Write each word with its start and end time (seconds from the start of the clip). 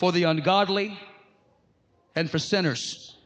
for 0.00 0.12
the 0.12 0.22
ungodly, 0.22 0.98
and 2.16 2.30
for 2.30 2.38
sinners, 2.38 3.16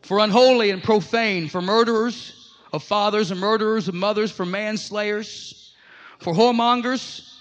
for 0.00 0.20
unholy 0.20 0.70
and 0.70 0.82
profane, 0.82 1.46
for 1.46 1.60
murderers 1.60 2.54
of 2.72 2.82
fathers 2.82 3.30
and 3.30 3.38
murderers 3.38 3.86
of 3.86 3.94
mothers, 3.94 4.32
for 4.32 4.46
manslayers, 4.46 5.74
for 6.18 6.32
whoremongers, 6.32 7.34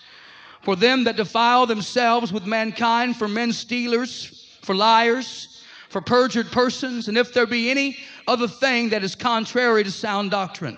for 0.62 0.76
them 0.76 1.06
that 1.06 1.16
defile 1.16 1.66
themselves 1.68 2.34
with 2.34 2.46
mankind, 2.46 3.16
for 3.16 3.30
men 3.30 3.54
stealers, 3.54 4.58
for 4.62 4.76
liars, 4.76 5.64
for 5.88 6.02
perjured 6.02 6.52
persons, 6.52 7.08
and 7.08 7.18
if 7.18 7.34
there 7.34 7.48
be 7.48 7.72
any 7.72 7.98
other 8.28 8.50
thing 8.50 8.90
that 8.90 9.06
is 9.06 9.16
contrary 9.16 9.86
to 9.86 9.92
sound 9.92 10.32
doctrine. 10.32 10.78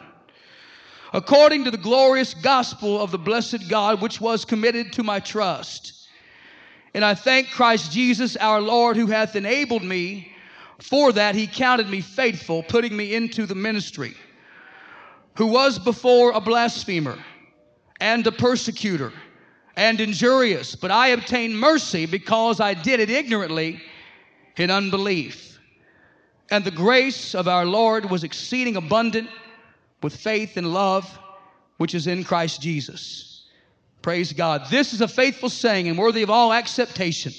According 1.13 1.63
to 1.63 1.71
the 1.71 1.77
glorious 1.77 2.36
gospel 2.36 3.02
of 3.02 3.09
the 3.09 3.18
blessed 3.18 3.68
God, 3.68 4.04
which 4.04 4.21
was 4.21 4.45
committed 4.45 4.93
to 4.93 5.04
my 5.04 5.20
trust. 5.20 6.00
And 6.94 7.05
I 7.05 7.16
thank 7.16 7.50
Christ 7.52 7.92
Jesus 7.92 8.36
our 8.36 8.61
Lord, 8.61 8.97
who 8.97 9.07
hath 9.07 9.36
enabled 9.36 9.84
me. 9.84 10.28
For 10.79 11.11
that 11.11 11.36
he 11.36 11.46
counted 11.46 11.88
me 11.88 12.02
faithful, 12.02 12.64
putting 12.64 12.98
me 12.98 13.14
into 13.14 13.46
the 13.46 13.54
ministry, 13.54 14.15
who 15.36 15.46
was 15.46 15.78
before 15.78 16.32
a 16.32 16.42
blasphemer 16.42 17.20
and 18.00 18.25
a 18.25 18.32
persecutor 18.32 19.14
and 19.75 20.01
injurious, 20.01 20.75
but 20.75 20.92
I 20.92 21.10
obtained 21.10 21.57
mercy 21.57 22.06
because 22.07 22.60
I 22.60 22.74
did 22.74 23.00
it 23.00 23.10
ignorantly 23.12 23.82
in 24.57 24.71
unbelief. 24.71 25.60
And 26.50 26.65
the 26.65 26.71
grace 26.71 27.36
of 27.36 27.48
our 27.48 27.65
Lord 27.65 28.10
was 28.10 28.23
exceeding 28.23 28.76
abundant 28.76 29.29
with 30.01 30.15
faith 30.15 30.57
and 30.57 30.73
love, 30.73 31.20
which 31.78 31.96
is 31.96 32.08
in 32.08 32.23
Christ 32.23 32.62
Jesus. 32.62 33.31
Praise 34.02 34.33
God. 34.33 34.67
This 34.69 34.94
is 34.94 35.02
a 35.02 35.08
faithful 35.08 35.50
saying 35.50 35.88
and 35.88 35.97
worthy 35.97 36.23
of 36.23 36.30
all 36.30 36.53
acceptation 36.53 37.33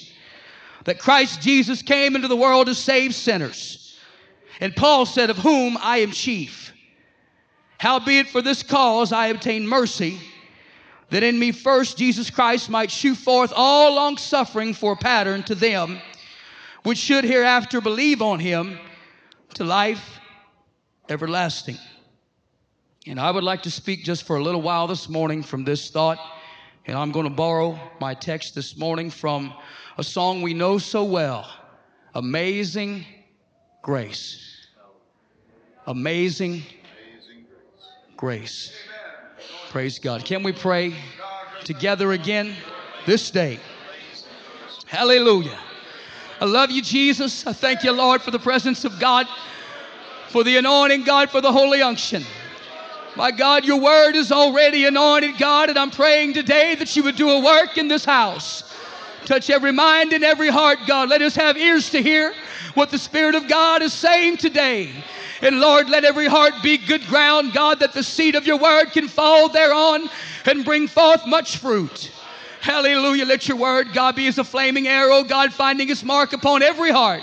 that 0.85 0.99
Christ 0.99 1.41
Jesus 1.41 1.81
came 1.81 2.15
into 2.15 2.27
the 2.27 2.35
world 2.35 2.67
to 2.67 2.75
save 2.75 3.15
sinners. 3.15 3.97
And 4.59 4.75
Paul 4.75 5.05
said, 5.05 5.29
Of 5.29 5.37
whom 5.37 5.77
I 5.81 5.97
am 5.97 6.11
chief. 6.11 6.73
Howbeit 7.79 8.29
for 8.29 8.41
this 8.41 8.63
cause 8.63 9.11
I 9.11 9.27
obtained 9.27 9.67
mercy, 9.67 10.19
that 11.09 11.23
in 11.23 11.37
me 11.37 11.51
first 11.51 11.97
Jesus 11.97 12.29
Christ 12.29 12.69
might 12.69 12.89
shew 12.89 13.13
forth 13.13 13.51
all 13.55 13.95
long 13.95 14.17
suffering 14.17 14.73
for 14.73 14.93
a 14.93 14.97
pattern 14.97 15.43
to 15.43 15.55
them 15.55 15.99
which 16.83 16.97
should 16.97 17.23
hereafter 17.23 17.81
believe 17.81 18.21
on 18.21 18.39
him 18.39 18.77
to 19.55 19.63
life 19.63 20.19
everlasting. 21.09 21.77
And 23.05 23.19
I 23.19 23.31
would 23.31 23.43
like 23.43 23.63
to 23.63 23.71
speak 23.71 24.03
just 24.03 24.23
for 24.23 24.37
a 24.37 24.43
little 24.43 24.61
while 24.61 24.87
this 24.87 25.09
morning 25.09 25.43
from 25.43 25.63
this 25.63 25.89
thought. 25.89 26.19
And 26.85 26.97
I'm 26.97 27.11
going 27.11 27.25
to 27.25 27.33
borrow 27.33 27.79
my 28.01 28.13
text 28.13 28.55
this 28.55 28.77
morning 28.77 29.09
from 29.09 29.53
a 29.97 30.03
song 30.03 30.41
we 30.41 30.53
know 30.53 30.77
so 30.77 31.03
well 31.03 31.49
Amazing 32.15 33.05
Grace. 33.81 34.67
Amazing 35.87 36.63
Grace. 38.15 38.71
Praise 39.69 39.97
God. 39.97 40.23
Can 40.23 40.43
we 40.43 40.51
pray 40.51 40.93
together 41.63 42.11
again 42.11 42.55
this 43.07 43.31
day? 43.31 43.59
Hallelujah. 44.85 45.57
I 46.39 46.45
love 46.45 46.69
you, 46.69 46.81
Jesus. 46.81 47.47
I 47.47 47.53
thank 47.53 47.83
you, 47.83 47.91
Lord, 47.91 48.21
for 48.21 48.29
the 48.29 48.39
presence 48.39 48.85
of 48.85 48.99
God, 48.99 49.25
for 50.29 50.43
the 50.43 50.57
anointing, 50.57 51.03
God, 51.03 51.31
for 51.31 51.41
the 51.41 51.51
holy 51.51 51.81
unction. 51.81 52.23
My 53.15 53.29
God, 53.29 53.63
your 53.63 53.79
word 53.79 54.15
is 54.15 54.31
already 54.31 54.85
anointed, 54.85 55.37
God, 55.37 55.69
and 55.69 55.77
I'm 55.77 55.91
praying 55.91 56.33
today 56.33 56.73
that 56.75 56.95
you 56.95 57.03
would 57.03 57.15
do 57.15 57.29
a 57.29 57.43
work 57.43 57.77
in 57.77 57.87
this 57.87 58.03
house. 58.03 58.63
Touch 59.25 59.51
every 59.51 59.71
mind 59.71 60.13
and 60.13 60.23
every 60.23 60.49
heart, 60.49 60.79
God. 60.87 61.09
Let 61.09 61.21
us 61.21 61.35
have 61.35 61.55
ears 61.55 61.91
to 61.91 62.01
hear 62.01 62.33
what 62.73 62.89
the 62.89 62.97
Spirit 62.97 63.35
of 63.35 63.47
God 63.47 63.83
is 63.83 63.93
saying 63.93 64.37
today. 64.37 64.89
And 65.41 65.59
Lord, 65.59 65.89
let 65.89 66.05
every 66.05 66.27
heart 66.27 66.55
be 66.63 66.77
good 66.77 67.05
ground, 67.05 67.53
God, 67.53 67.79
that 67.79 67.93
the 67.93 68.01
seed 68.01 68.33
of 68.33 68.47
your 68.47 68.57
word 68.57 68.85
can 68.85 69.07
fall 69.07 69.47
thereon 69.47 70.09
and 70.45 70.65
bring 70.65 70.87
forth 70.87 71.27
much 71.27 71.57
fruit. 71.57 72.11
Hallelujah. 72.61 73.25
Let 73.25 73.47
your 73.47 73.57
word, 73.57 73.93
God, 73.93 74.15
be 74.15 74.25
as 74.25 74.39
a 74.39 74.43
flaming 74.43 74.87
arrow, 74.87 75.23
God, 75.23 75.53
finding 75.53 75.89
its 75.89 76.03
mark 76.03 76.33
upon 76.33 76.63
every 76.63 76.91
heart. 76.91 77.21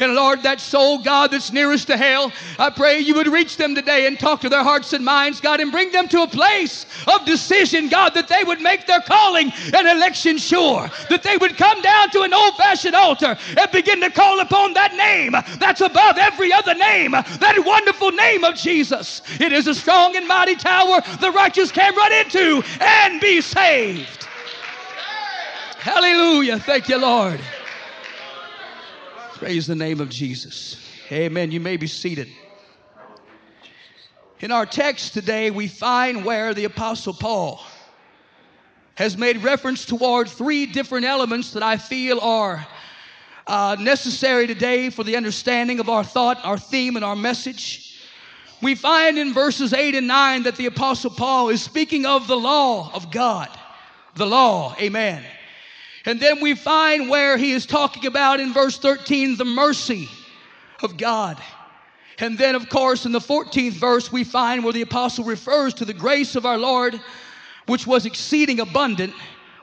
And 0.00 0.14
Lord, 0.14 0.42
that 0.42 0.60
soul, 0.60 0.98
God, 0.98 1.30
that's 1.30 1.52
nearest 1.52 1.88
to 1.88 1.96
hell, 1.96 2.32
I 2.58 2.70
pray 2.70 3.00
you 3.00 3.14
would 3.14 3.28
reach 3.28 3.56
them 3.56 3.74
today 3.74 4.06
and 4.06 4.18
talk 4.18 4.40
to 4.40 4.48
their 4.48 4.62
hearts 4.62 4.92
and 4.92 5.04
minds, 5.04 5.40
God, 5.40 5.60
and 5.60 5.70
bring 5.70 5.92
them 5.92 6.08
to 6.08 6.22
a 6.22 6.26
place 6.26 6.86
of 7.06 7.24
decision, 7.24 7.88
God, 7.88 8.14
that 8.14 8.28
they 8.28 8.44
would 8.44 8.60
make 8.60 8.86
their 8.86 9.00
calling 9.00 9.52
and 9.74 9.88
election 9.88 10.38
sure. 10.38 10.90
That 11.08 11.22
they 11.22 11.36
would 11.36 11.56
come 11.56 11.80
down 11.82 12.10
to 12.10 12.22
an 12.22 12.32
old 12.32 12.56
fashioned 12.56 12.94
altar 12.94 13.36
and 13.56 13.70
begin 13.72 14.00
to 14.00 14.10
call 14.10 14.40
upon 14.40 14.74
that 14.74 14.94
name 14.94 15.32
that's 15.58 15.80
above 15.80 16.18
every 16.18 16.52
other 16.52 16.74
name, 16.74 17.12
that 17.12 17.62
wonderful 17.64 18.10
name 18.12 18.44
of 18.44 18.54
Jesus. 18.54 19.22
It 19.40 19.52
is 19.52 19.66
a 19.66 19.74
strong 19.74 20.16
and 20.16 20.26
mighty 20.26 20.54
tower 20.54 21.00
the 21.20 21.30
righteous 21.30 21.70
can 21.70 21.94
run 21.94 22.12
into 22.12 22.62
and 22.80 23.20
be 23.20 23.40
saved. 23.40 24.26
Hallelujah. 25.78 26.58
Thank 26.58 26.88
you, 26.88 26.98
Lord. 26.98 27.40
Praise 29.40 29.66
the 29.66 29.74
name 29.74 30.00
of 30.00 30.10
Jesus. 30.10 30.76
Amen. 31.10 31.50
You 31.50 31.60
may 31.60 31.78
be 31.78 31.86
seated. 31.86 32.28
In 34.40 34.52
our 34.52 34.66
text 34.66 35.14
today, 35.14 35.50
we 35.50 35.66
find 35.66 36.26
where 36.26 36.52
the 36.52 36.66
Apostle 36.66 37.14
Paul 37.14 37.64
has 38.96 39.16
made 39.16 39.38
reference 39.38 39.86
toward 39.86 40.28
three 40.28 40.66
different 40.66 41.06
elements 41.06 41.54
that 41.54 41.62
I 41.62 41.78
feel 41.78 42.20
are 42.20 42.66
uh, 43.46 43.78
necessary 43.80 44.46
today 44.46 44.90
for 44.90 45.04
the 45.04 45.16
understanding 45.16 45.80
of 45.80 45.88
our 45.88 46.04
thought, 46.04 46.38
our 46.44 46.58
theme, 46.58 46.96
and 46.96 47.04
our 47.04 47.16
message. 47.16 47.98
We 48.60 48.74
find 48.74 49.18
in 49.18 49.32
verses 49.32 49.72
8 49.72 49.94
and 49.94 50.06
9 50.06 50.42
that 50.42 50.56
the 50.56 50.66
Apostle 50.66 51.12
Paul 51.12 51.48
is 51.48 51.62
speaking 51.62 52.04
of 52.04 52.26
the 52.26 52.36
law 52.36 52.90
of 52.92 53.10
God. 53.10 53.48
The 54.16 54.26
law, 54.26 54.76
amen. 54.78 55.24
And 56.06 56.18
then 56.18 56.40
we 56.40 56.54
find 56.54 57.08
where 57.08 57.36
he 57.36 57.52
is 57.52 57.66
talking 57.66 58.06
about 58.06 58.40
in 58.40 58.52
verse 58.52 58.78
13 58.78 59.36
the 59.36 59.44
mercy 59.44 60.08
of 60.82 60.96
God. 60.96 61.40
And 62.18 62.36
then, 62.36 62.54
of 62.54 62.68
course, 62.68 63.06
in 63.06 63.12
the 63.12 63.18
14th 63.18 63.72
verse, 63.72 64.12
we 64.12 64.24
find 64.24 64.62
where 64.62 64.72
the 64.72 64.82
apostle 64.82 65.24
refers 65.24 65.74
to 65.74 65.84
the 65.84 65.94
grace 65.94 66.36
of 66.36 66.44
our 66.44 66.58
Lord, 66.58 67.00
which 67.66 67.86
was 67.86 68.06
exceeding 68.06 68.60
abundant 68.60 69.14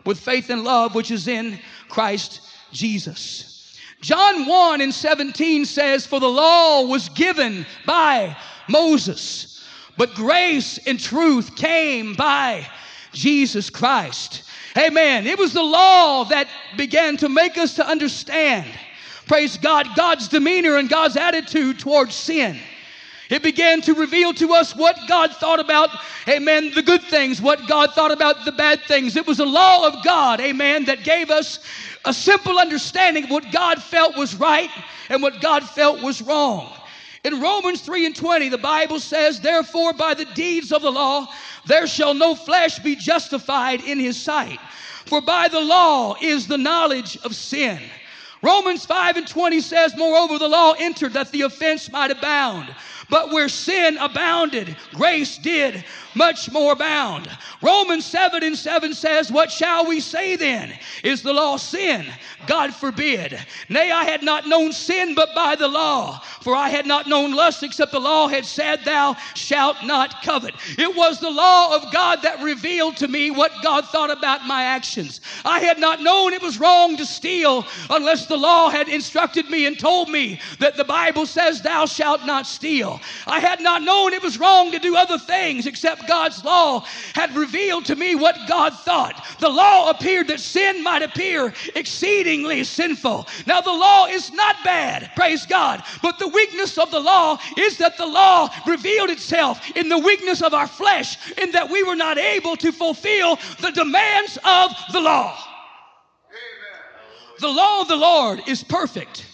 with 0.05 0.19
faith 0.19 0.49
and 0.49 0.63
love, 0.63 0.95
which 0.95 1.11
is 1.11 1.27
in 1.27 1.59
Christ 1.89 2.41
Jesus. 2.71 3.77
John 4.01 4.45
1 4.45 4.81
and 4.81 4.93
17 4.93 5.65
says, 5.65 6.05
For 6.05 6.19
the 6.19 6.27
law 6.27 6.85
was 6.85 7.09
given 7.09 7.65
by 7.85 8.35
Moses, 8.67 9.63
but 9.97 10.13
grace 10.13 10.79
and 10.85 10.99
truth 10.99 11.55
came 11.55 12.13
by 12.13 12.67
Jesus 13.11 13.69
Christ. 13.69 14.43
Amen. 14.77 15.25
It 15.25 15.39
was 15.39 15.53
the 15.53 15.63
law 15.63 16.25
that 16.25 16.47
began 16.75 17.17
to 17.17 17.29
make 17.29 17.57
us 17.57 17.75
to 17.75 17.88
understand, 17.88 18.67
praise 19.25 19.57
God, 19.57 19.88
God's 19.95 20.27
demeanor 20.27 20.77
and 20.77 20.88
God's 20.88 21.17
attitude 21.17 21.79
towards 21.79 22.13
sin. 22.13 22.57
It 23.29 23.43
began 23.43 23.81
to 23.81 23.93
reveal 23.93 24.33
to 24.35 24.53
us 24.53 24.75
what 24.75 24.95
God 25.07 25.31
thought 25.31 25.59
about, 25.59 25.89
amen, 26.29 26.71
the 26.73 26.83
good 26.83 27.01
things, 27.01 27.41
what 27.41 27.67
God 27.67 27.93
thought 27.93 28.11
about 28.11 28.45
the 28.45 28.53
bad 28.53 28.81
things. 28.83 29.17
It 29.17 29.27
was 29.27 29.39
a 29.39 29.45
law 29.45 29.85
of 29.87 30.03
God, 30.05 30.39
amen, 30.39 30.85
that 30.85 31.03
gave 31.03 31.29
us 31.29 31.59
a 32.05 32.13
simple 32.13 32.57
understanding 32.57 33.25
of 33.25 33.29
what 33.31 33.51
God 33.51 33.81
felt 33.83 34.16
was 34.16 34.35
right 34.35 34.69
and 35.09 35.21
what 35.21 35.41
God 35.41 35.67
felt 35.67 36.01
was 36.01 36.21
wrong. 36.21 36.71
In 37.27 37.41
Romans 37.41 37.81
3 37.81 38.05
and 38.05 38.15
20, 38.15 38.47
the 38.47 38.57
Bible 38.57 39.01
says, 39.01 39.41
Therefore, 39.41 39.91
by 39.91 40.13
the 40.13 40.23
deeds 40.23 40.71
of 40.71 40.81
the 40.81 40.91
law, 40.91 41.27
there 41.65 41.85
shall 41.85 42.13
no 42.13 42.35
flesh 42.35 42.79
be 42.79 42.95
justified 42.95 43.83
in 43.83 43.99
his 43.99 44.15
sight. 44.15 44.59
For 45.05 45.19
by 45.19 45.49
the 45.49 45.59
law 45.59 46.16
is 46.21 46.47
the 46.47 46.57
knowledge 46.57 47.17
of 47.25 47.35
sin. 47.35 47.81
Romans 48.41 48.85
5 48.85 49.17
and 49.17 49.28
20 49.28 49.61
says, 49.61 49.95
Moreover, 49.97 50.37
the 50.37 50.47
law 50.47 50.73
entered 50.78 51.13
that 51.13 51.31
the 51.31 51.41
offense 51.41 51.91
might 51.91 52.11
abound. 52.11 52.73
But 53.09 53.31
where 53.31 53.49
sin 53.49 53.97
abounded, 53.97 54.75
grace 54.93 55.37
did 55.37 55.85
much 56.13 56.51
more 56.51 56.73
abound. 56.73 57.29
Romans 57.61 58.05
7 58.05 58.43
and 58.43 58.57
7 58.57 58.93
says, 58.93 59.31
What 59.31 59.51
shall 59.51 59.87
we 59.87 59.99
say 59.99 60.35
then? 60.35 60.73
Is 61.03 61.22
the 61.22 61.31
law 61.31 61.57
sin? 61.57 62.05
God 62.47 62.73
forbid. 62.73 63.39
Nay, 63.69 63.91
I 63.91 64.03
had 64.03 64.23
not 64.23 64.47
known 64.47 64.73
sin 64.73 65.16
but 65.16 65.33
by 65.33 65.55
the 65.55 65.67
law, 65.67 66.19
for 66.41 66.55
I 66.55 66.69
had 66.69 66.85
not 66.85 67.07
known 67.07 67.33
lust 67.33 67.63
except 67.63 67.91
the 67.91 67.99
law 67.99 68.28
had 68.28 68.45
said, 68.45 68.83
Thou 68.83 69.16
shalt 69.35 69.83
not 69.85 70.22
covet. 70.23 70.55
It 70.78 70.95
was 70.95 71.19
the 71.19 71.29
law 71.29 71.75
of 71.75 71.93
God 71.93 72.22
that 72.23 72.41
revealed 72.41 72.97
to 72.97 73.07
me 73.07 73.31
what 73.31 73.51
God 73.63 73.85
thought 73.85 74.11
about 74.11 74.45
my 74.45 74.63
actions. 74.63 75.22
I 75.45 75.59
had 75.59 75.79
not 75.79 76.01
known 76.01 76.33
it 76.33 76.41
was 76.41 76.59
wrong 76.59 76.97
to 76.97 77.05
steal 77.05 77.66
unless 77.90 78.27
the 78.28 78.38
law 78.38 78.70
had 78.70 78.90
instructed 78.90 79.50
me 79.50 79.66
and 79.66 79.78
told 79.78 80.09
me 80.09 80.40
that 80.59 80.78
the 80.78 80.84
Bible 80.84 81.26
says, 81.26 81.62
Thou 81.62 81.85
shalt 81.85 82.26
not 82.26 82.46
steal. 82.47 83.02
I 83.26 83.40
had 83.40 83.62
not 83.62 83.84
known 83.84 84.14
it 84.14 84.24
was 84.24 84.40
wrong 84.40 84.72
to 84.72 84.79
do 84.79 84.96
other 84.96 85.18
things 85.18 85.68
except 85.68 86.08
God's 86.08 86.44
law 86.44 86.85
had 87.14 87.35
revealed 87.35 87.85
to 87.85 87.96
me 87.96 88.16
what 88.16 88.38
God 88.47 88.74
thought. 88.74 89.26
The 89.40 89.50
law 89.50 89.90
appeared 89.90 90.28
that 90.28 90.40
sin 90.40 90.84
might 90.84 91.02
appear 91.02 91.53
exceedingly 91.76 92.64
sinful. 92.64 93.28
Now, 93.46 93.62
the 93.62 93.72
law 93.72 94.08
is 94.08 94.32
not 94.32 94.56
bad, 94.64 95.12
praise 95.16 95.46
God, 95.46 95.84
but 96.02 96.20
the 96.20 96.28
weakness 96.28 96.78
of 96.78 96.91
the 96.91 97.00
law 97.00 97.38
is 97.58 97.78
that 97.78 97.97
the 97.97 98.06
law 98.06 98.50
revealed 98.66 99.09
itself 99.09 99.59
in 99.76 99.90
the 99.90 99.97
weakness 99.97 100.41
of 100.41 100.53
our 100.53 100.68
flesh, 100.68 101.18
in 101.38 101.52
that 101.52 101.70
we 101.70 101.84
were 101.84 101.96
not 101.96 102.18
able 102.18 102.56
to 102.58 102.72
fulfill 102.72 103.38
the 103.59 103.72
demands 103.72 104.38
of 104.44 104.72
the 104.91 105.02
law. 105.02 105.56
The 107.39 107.47
law 107.47 107.81
of 107.81 107.87
the 107.87 107.95
Lord 107.95 108.41
is 108.47 108.63
perfect 108.63 109.27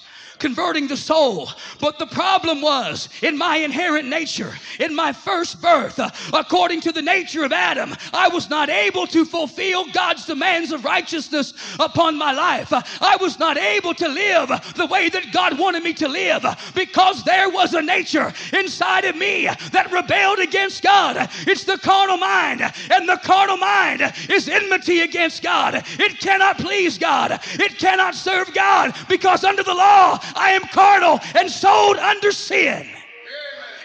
converting 0.44 0.90
the 0.90 0.98
soul. 0.98 1.50
But 1.80 1.98
the 1.98 2.06
problem 2.06 2.62
was 2.62 3.08
in 3.22 3.38
my 3.38 3.56
inherent 3.56 4.10
nature, 4.10 4.54
in 4.78 4.94
my 4.94 5.14
first 5.14 5.62
birth, 5.62 5.98
uh, 5.98 6.10
according 6.34 6.82
to 6.82 6.92
the 6.92 7.02
nature 7.02 7.46
of 7.46 7.54
Adam, 7.54 7.96
I 8.12 8.28
was 8.28 8.50
not 8.50 8.70
able 8.70 9.08
to 9.08 9.24
fulfill 9.24 9.86
God's 9.94 10.26
demands 10.26 10.74
of 10.74 10.84
righteousness 10.84 11.54
upon 11.80 12.18
my 12.18 12.34
life. 12.34 12.74
Uh, 12.74 12.82
I 13.00 13.16
was 13.22 13.40
not 13.40 13.58
able 13.58 13.94
to 13.94 14.08
live 14.10 14.50
the 14.76 14.86
way 14.88 15.08
that 15.08 15.32
God 15.32 15.58
wanted 15.58 15.82
me 15.82 15.94
to 15.94 16.10
live 16.10 16.46
because 16.76 17.24
there 17.24 17.50
was 17.50 17.74
a 17.74 17.82
nature 17.82 18.34
inside 18.52 19.06
of 19.06 19.16
me 19.16 19.46
that 19.72 19.94
rebelled 19.94 20.40
against 20.40 20.84
God. 20.84 21.30
It's 21.48 21.64
the 21.64 21.78
carnal 21.78 22.18
mind, 22.18 22.62
and 22.92 23.08
the 23.08 23.20
carnal 23.24 23.56
mind 23.56 24.02
is 24.30 24.50
enmity 24.50 25.02
against 25.02 25.42
God. 25.42 25.86
It 25.98 26.20
cannot 26.20 26.58
please 26.58 26.98
God, 26.98 27.40
it 27.54 27.78
cannot 27.78 28.14
serve 28.14 28.54
God 28.54 28.94
because 29.08 29.46
under 29.46 29.64
the 29.64 29.74
law, 29.74 30.20
I 30.36 30.52
am 30.52 30.64
carnal 30.64 31.20
and 31.36 31.50
sold 31.50 31.98
under 31.98 32.32
sin 32.32 32.88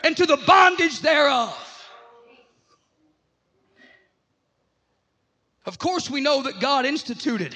and 0.05 0.17
to 0.17 0.27
the 0.27 0.37
bondage 0.47 1.01
thereof. 1.01 1.57
Of 5.67 5.79
course, 5.79 6.11
we 6.11 6.21
know 6.21 6.43
that 6.45 6.61
God 6.61 6.87
instituted 6.87 7.55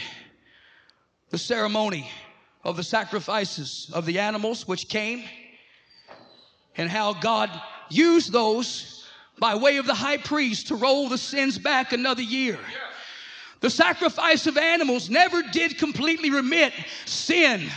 the 1.31 1.39
ceremony 1.39 2.11
of 2.63 2.77
the 2.77 2.83
sacrifices 2.83 3.91
of 3.95 4.05
the 4.05 4.19
animals 4.19 4.69
which 4.69 4.89
came 4.89 5.25
and 6.77 6.91
how 6.91 7.15
God 7.15 7.51
used 7.89 8.33
those 8.33 9.07
by 9.39 9.55
way 9.55 9.79
of 9.79 9.87
the 9.87 9.95
high 9.95 10.19
priest 10.19 10.69
to 10.69 10.77
roll 10.77 11.09
the 11.09 11.19
sins 11.19 11.59
back 11.59 11.93
another 11.93 12.23
year. 12.23 12.59
The 13.61 13.71
sacrifice 13.71 14.47
of 14.47 14.59
animals 14.59 15.09
never 15.09 15.43
did 15.43 15.79
completely 15.79 16.31
remit 16.31 16.73
sin 17.07 17.71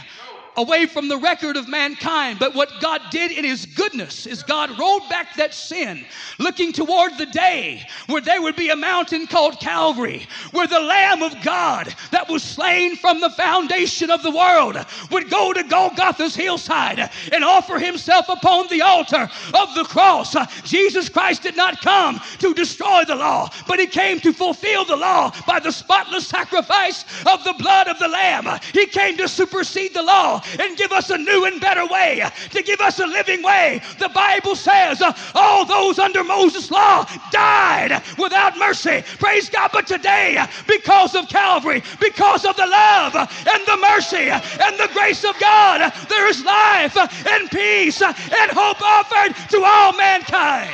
away 0.57 0.85
from 0.85 1.07
the 1.07 1.17
record 1.17 1.57
of 1.57 1.67
mankind. 1.67 2.39
But 2.39 2.55
what 2.55 2.79
God 2.79 3.01
did 3.11 3.31
in 3.31 3.43
His 3.43 3.65
goodness 3.65 4.25
is 4.25 4.43
God 4.43 4.77
rolled 4.79 5.09
back 5.09 5.35
that 5.35 5.53
sin, 5.53 6.05
looking 6.39 6.71
toward 6.71 7.17
the 7.17 7.25
day 7.25 7.87
where 8.07 8.21
there 8.21 8.41
would 8.41 8.55
be 8.55 8.69
a 8.69 8.75
mountain 8.75 9.27
called 9.27 9.59
Calvary, 9.59 10.27
where 10.51 10.67
the 10.67 10.79
Lamb 10.79 11.21
of 11.21 11.41
God 11.41 11.93
that 12.11 12.29
was 12.29 12.43
slain 12.43 12.95
from 12.95 13.19
the 13.19 13.29
foundation 13.31 14.09
of 14.09 14.23
the 14.23 14.31
world 14.31 14.77
would 15.11 15.29
go 15.29 15.53
to 15.53 15.63
Golgotha's 15.63 16.35
hillside 16.35 17.09
and 17.31 17.43
offer 17.43 17.79
Himself 17.79 18.29
upon 18.29 18.67
the 18.69 18.81
altar 18.81 19.29
of 19.53 19.75
the 19.75 19.85
cross. 19.85 20.35
Jesus 20.63 21.09
Christ 21.09 21.43
did 21.43 21.55
not 21.55 21.81
come 21.81 22.21
to 22.39 22.53
destroy 22.53 23.03
the 23.05 23.15
law, 23.15 23.49
but 23.67 23.79
He 23.79 23.87
came 23.87 24.19
to 24.21 24.33
fulfill 24.33 24.85
the 24.85 24.95
law 24.95 25.31
by 25.45 25.59
the 25.59 25.71
spotless 25.71 26.27
sacrifice 26.27 27.03
of 27.25 27.43
the 27.43 27.55
blood 27.59 27.87
of 27.87 27.99
the 27.99 28.07
Lamb. 28.07 28.59
He 28.73 28.85
came 28.85 29.17
to 29.17 29.27
supersede 29.27 29.93
the 29.93 30.03
law 30.03 30.41
and 30.59 30.77
give 30.77 30.92
us 30.92 31.09
a 31.09 31.18
new 31.18 31.45
and 31.45 31.59
better 31.62 31.86
way, 31.88 32.24
to 32.51 32.63
give 32.63 32.81
us 32.81 33.00
a 33.00 33.06
living 33.06 33.44
way. 33.44 33.81
The 34.00 34.09
Bible 34.09 34.56
says 34.56 35.01
uh, 35.01 35.13
all 35.33 35.65
those 35.65 36.00
under 36.00 36.24
Moses' 36.24 36.71
law 36.71 37.06
died 37.31 38.01
without 38.18 38.57
mercy. 38.57 39.03
Praise 39.19 39.50
God. 39.50 39.71
But 39.74 39.88
today, 39.88 40.44
because 40.68 41.15
of 41.15 41.27
Calvary, 41.27 41.81
because 42.00 42.45
of 42.45 42.56
the 42.56 42.68
love 42.68 43.15
and 43.15 43.65
the 43.65 43.77
mercy 43.77 44.30
and 44.30 44.77
the 44.77 44.89
grace 44.94 45.24
of 45.24 45.38
God, 45.39 45.92
there 46.09 46.27
is 46.27 46.44
life 46.44 46.95
and 47.27 47.50
peace 47.50 48.01
and 48.01 48.51
hope 48.51 48.81
offered 48.81 49.36
to 49.50 49.63
all 49.63 49.94
mankind. 49.94 50.74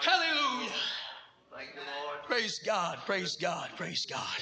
Hallelujah. 0.00 0.70
Praise 2.32 2.60
God, 2.64 2.98
praise 3.04 3.36
God, 3.36 3.68
praise 3.76 4.06
God. 4.06 4.38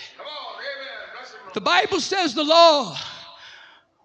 The 1.55 1.61
Bible 1.61 1.99
says 1.99 2.35
the 2.35 2.45
law 2.45 2.97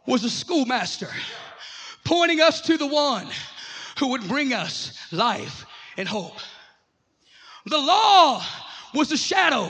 was 0.07 0.23
a 0.23 0.29
schoolmaster 0.31 1.09
pointing 2.03 2.41
us 2.41 2.61
to 2.61 2.79
the 2.79 2.87
one 2.87 3.27
who 3.99 4.07
would 4.07 4.27
bring 4.27 4.53
us 4.53 4.97
life 5.11 5.67
and 5.97 6.07
hope. 6.07 6.39
The 7.67 7.77
law 7.77 8.43
was 8.95 9.11
a 9.11 9.17
shadow 9.17 9.69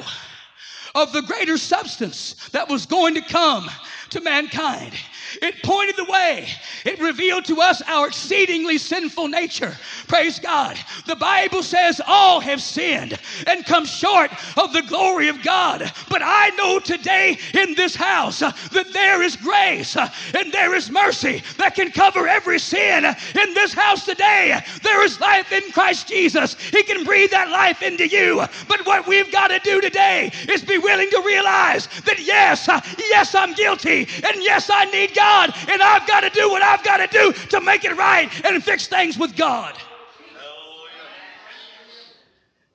of 0.95 1.12
the 1.12 1.23
greater 1.23 1.57
substance 1.57 2.35
that 2.53 2.69
was 2.69 2.85
going 2.85 3.15
to 3.15 3.21
come 3.21 3.69
to 4.12 4.21
mankind. 4.21 4.94
It 5.42 5.64
pointed 5.64 5.96
the 5.98 6.06
way. 6.06 6.48
It 6.86 7.00
revealed 7.00 7.46
to 7.46 7.62
us 7.62 7.82
our 7.88 8.08
exceedingly 8.08 8.78
sinful 8.78 9.28
nature. 9.28 9.76
Praise 10.08 10.40
God. 10.40 10.78
The 11.06 11.16
Bible 11.16 11.64
says 11.64 12.02
all 12.06 12.40
have 12.40 12.62
sinned 12.62 13.20
and 13.48 13.66
come 13.66 13.86
short 13.86 14.32
of 14.58 14.74
the 14.74 14.84
glory 14.84 15.28
of 15.28 15.42
God. 15.44 15.92
But 16.10 16.22
I 16.24 16.50
know 16.58 16.80
today 16.80 17.38
in 17.54 17.76
this 17.76 17.96
house 17.96 18.40
that 18.40 18.88
there 18.94 19.22
is 19.22 19.36
grace 19.36 19.96
and 19.98 20.52
there 20.52 20.76
is 20.76 20.92
mercy 20.92 21.44
that 21.58 21.76
can 21.76 21.92
cover 21.92 22.28
every 22.28 22.60
sin 22.60 23.06
in 23.06 23.54
this 23.54 23.74
house 23.74 24.06
today. 24.06 24.60
There 24.84 25.04
is 25.04 25.20
life 25.20 25.52
in 25.52 25.72
Christ 25.72 26.08
Jesus. 26.08 26.56
He 26.56 26.84
can 26.84 27.04
breathe 27.04 27.32
that 27.32 27.50
life 27.50 27.82
into 27.82 28.08
you. 28.08 28.44
But 28.68 28.86
what 28.86 29.08
we've 29.08 29.32
got 29.32 29.48
to 29.50 29.60
do 29.64 29.82
today 29.82 30.32
is 30.50 30.64
be 30.64 30.78
willing 30.78 31.10
to 31.10 31.24
realize 31.26 31.88
that 32.06 32.20
yes, 32.20 32.68
yes, 32.98 33.36
I'm 33.36 33.54
guilty 33.54 34.08
and 34.24 34.44
yes, 34.44 34.70
I 34.72 34.86
need 34.86 35.16
God. 35.16 35.25
God, 35.25 35.56
and 35.69 35.81
I've 35.81 36.07
got 36.07 36.22
to 36.22 36.30
do 36.30 36.50
what 36.51 36.62
I've 36.62 36.83
got 36.83 36.98
to 36.98 37.07
do 37.07 37.33
to 37.50 37.62
make 37.62 37.83
it 37.83 37.95
right 37.98 38.30
and 38.45 38.63
fix 38.63 38.88
things 38.88 39.18
with 39.18 39.36
God. 39.36 39.75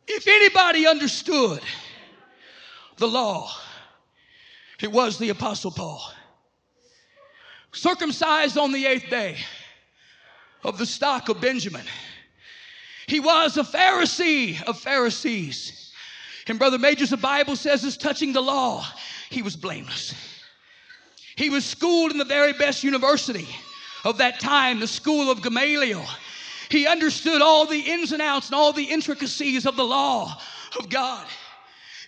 If 0.09 0.27
anybody 0.27 0.87
understood 0.87 1.61
the 2.97 3.07
law, 3.07 3.51
it 4.81 4.91
was 4.91 5.17
the 5.19 5.29
Apostle 5.29 5.71
Paul. 5.71 6.03
Circumcised 7.73 8.59
on 8.59 8.73
the 8.73 8.85
eighth 8.85 9.09
day 9.09 9.37
of 10.65 10.77
the 10.77 10.87
stock 10.87 11.29
of 11.29 11.41
Benjamin. 11.41 11.87
He 13.07 13.21
was 13.21 13.57
a 13.59 13.63
Pharisee 13.63 14.61
of 14.65 14.77
Pharisees. 14.81 15.93
And 16.49 16.59
Brother 16.59 16.79
Majors, 16.79 17.11
the 17.11 17.17
Bible 17.17 17.55
says, 17.55 17.85
is 17.85 17.97
touching 17.97 18.33
the 18.33 18.43
law, 18.43 18.85
he 19.31 19.41
was 19.41 19.55
blameless. 19.55 20.15
He 21.37 21.51
was 21.51 21.65
schooled 21.65 22.13
in 22.13 22.19
the 22.19 22.25
very 22.25 22.53
best 22.53 22.85
university 22.85 23.49
of 24.05 24.19
that 24.19 24.41
time, 24.41 24.81
the 24.81 24.89
school 24.89 25.31
of 25.31 25.43
Gamaliel. 25.43 26.05
He 26.71 26.87
understood 26.87 27.43
all 27.43 27.67
the 27.67 27.81
ins 27.81 28.13
and 28.13 28.23
outs 28.23 28.47
and 28.47 28.55
all 28.55 28.73
the 28.73 28.85
intricacies 28.85 29.67
of 29.67 29.77
the 29.77 29.85
law 29.85 30.41
of 30.79 30.89
God. 30.89 31.27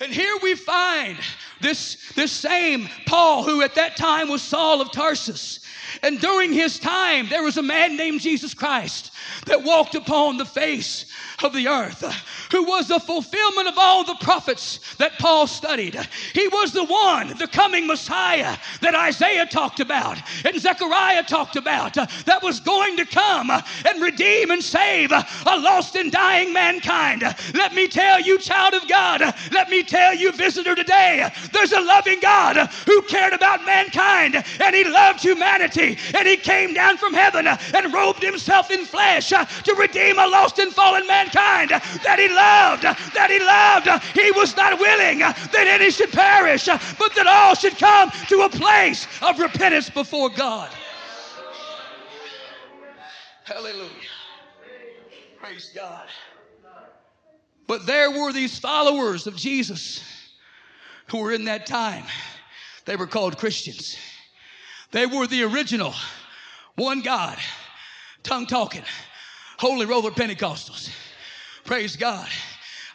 And 0.03 0.13
here 0.13 0.37
we 0.43 0.57
find 0.57 1.17
this, 1.61 2.11
this 2.17 2.33
same 2.33 2.89
Paul, 3.07 3.45
who 3.45 3.63
at 3.63 3.77
that 3.77 3.97
time 3.97 4.29
was 4.29 4.43
Saul 4.43 4.81
of 4.81 4.91
Tarsus. 4.91 5.61
And 6.03 6.21
during 6.21 6.53
his 6.53 6.81
time, 6.81 7.29
there 7.29 7.45
was 7.45 7.57
a 7.57 7.63
man 7.63 7.97
named 7.97 8.21
Jesus 8.21 8.53
Christ 8.53 9.13
that 9.47 9.63
walked 9.63 9.95
upon 9.95 10.39
the 10.39 10.45
face 10.45 11.07
of 11.45 11.53
the 11.53 11.69
earth, 11.69 12.03
who 12.51 12.65
was 12.65 12.89
the 12.89 13.01
fulfillment 13.01 13.69
of 13.69 13.75
all 13.77 14.05
the 14.05 14.17
prophets 14.21 14.95
that 14.97 15.19
Paul 15.19 15.47
studied. 15.47 15.99
He 16.35 16.49
was 16.49 16.73
the 16.73 16.85
one, 16.85 17.37
the 17.39 17.49
coming 17.49 17.87
Messiah 17.87 18.57
that 18.81 18.95
Isaiah 18.95 19.47
talked 19.47 19.81
about 19.81 20.19
and 20.45 20.61
Zechariah 20.61 21.25
talked 21.25 21.57
about, 21.57 21.95
that 21.95 22.43
was 22.43 22.61
going 22.61 22.97
to 22.97 23.05
come 23.05 23.51
and 23.51 24.03
redeem 24.03 24.51
and 24.51 24.63
save 24.63 25.13
a 25.13 25.27
lost 25.47 25.97
and 25.97 26.13
dying 26.13 26.53
mankind. 26.53 27.23
Let 27.55 27.75
me 27.75 27.89
tell 27.89 28.21
you, 28.21 28.39
child 28.39 28.75
of 28.75 28.89
God, 28.89 29.21
let 29.53 29.69
me 29.69 29.83
tell 29.93 30.15
you, 30.15 30.33
visitor 30.33 30.75
today, 30.75 31.31
there's 31.53 31.73
a 31.73 31.81
loving 31.81 32.19
God 32.21 32.57
who 32.87 33.03
cared 33.03 33.35
about 33.35 33.67
mankind 33.67 34.35
and 34.35 34.75
he 34.75 34.85
loved 34.85 35.21
humanity 35.21 35.99
and 36.17 36.27
he 36.27 36.37
came 36.39 36.73
down 36.73 36.97
from 36.97 37.13
heaven 37.13 37.47
and 37.47 37.93
robed 37.93 38.23
himself 38.23 38.71
in 38.71 38.87
flesh 38.87 39.29
to 39.29 39.75
redeem 39.79 40.19
a 40.19 40.27
lost 40.27 40.59
and 40.59 40.73
fallen 40.73 41.07
mankind 41.07 41.71
that 41.71 42.19
he 42.19 42.29
loved, 42.29 42.85
that 43.15 43.31
he 43.31 43.39
loved. 43.39 44.05
He 44.17 44.31
was 44.33 44.57
not 44.57 44.79
willing 44.79 45.19
that 45.19 45.67
any 45.67 45.91
should 45.91 46.11
perish, 46.11 46.65
but 46.65 47.15
that 47.15 47.27
all 47.27 47.55
should 47.55 47.77
come 47.77 48.11
to 48.29 48.43
a 48.43 48.49
place 48.49 49.07
of 49.21 49.39
repentance 49.39 49.91
before 49.91 50.31
God. 50.31 50.71
Hallelujah. 53.45 53.91
Praise 55.39 55.71
God. 55.75 56.07
But 57.73 57.87
there 57.87 58.11
were 58.11 58.35
these 58.35 58.59
followers 58.59 59.27
of 59.27 59.35
Jesus 59.35 60.03
who 61.07 61.23
were 61.23 61.33
in 61.33 61.47
that 61.47 61.65
time. 61.65 62.05
They 62.85 62.97
were 62.97 63.07
called 63.07 63.39
Christians. 63.39 63.97
They 64.91 65.07
were 65.07 65.27
the 65.27 65.45
original 65.45 65.95
one 66.75 67.01
God, 67.01 67.39
tongue 68.25 68.45
talking, 68.45 68.83
holy 69.57 69.87
roller 69.87 70.11
Pentecostals. 70.11 70.91
Praise 71.65 71.97
God. 71.97 72.29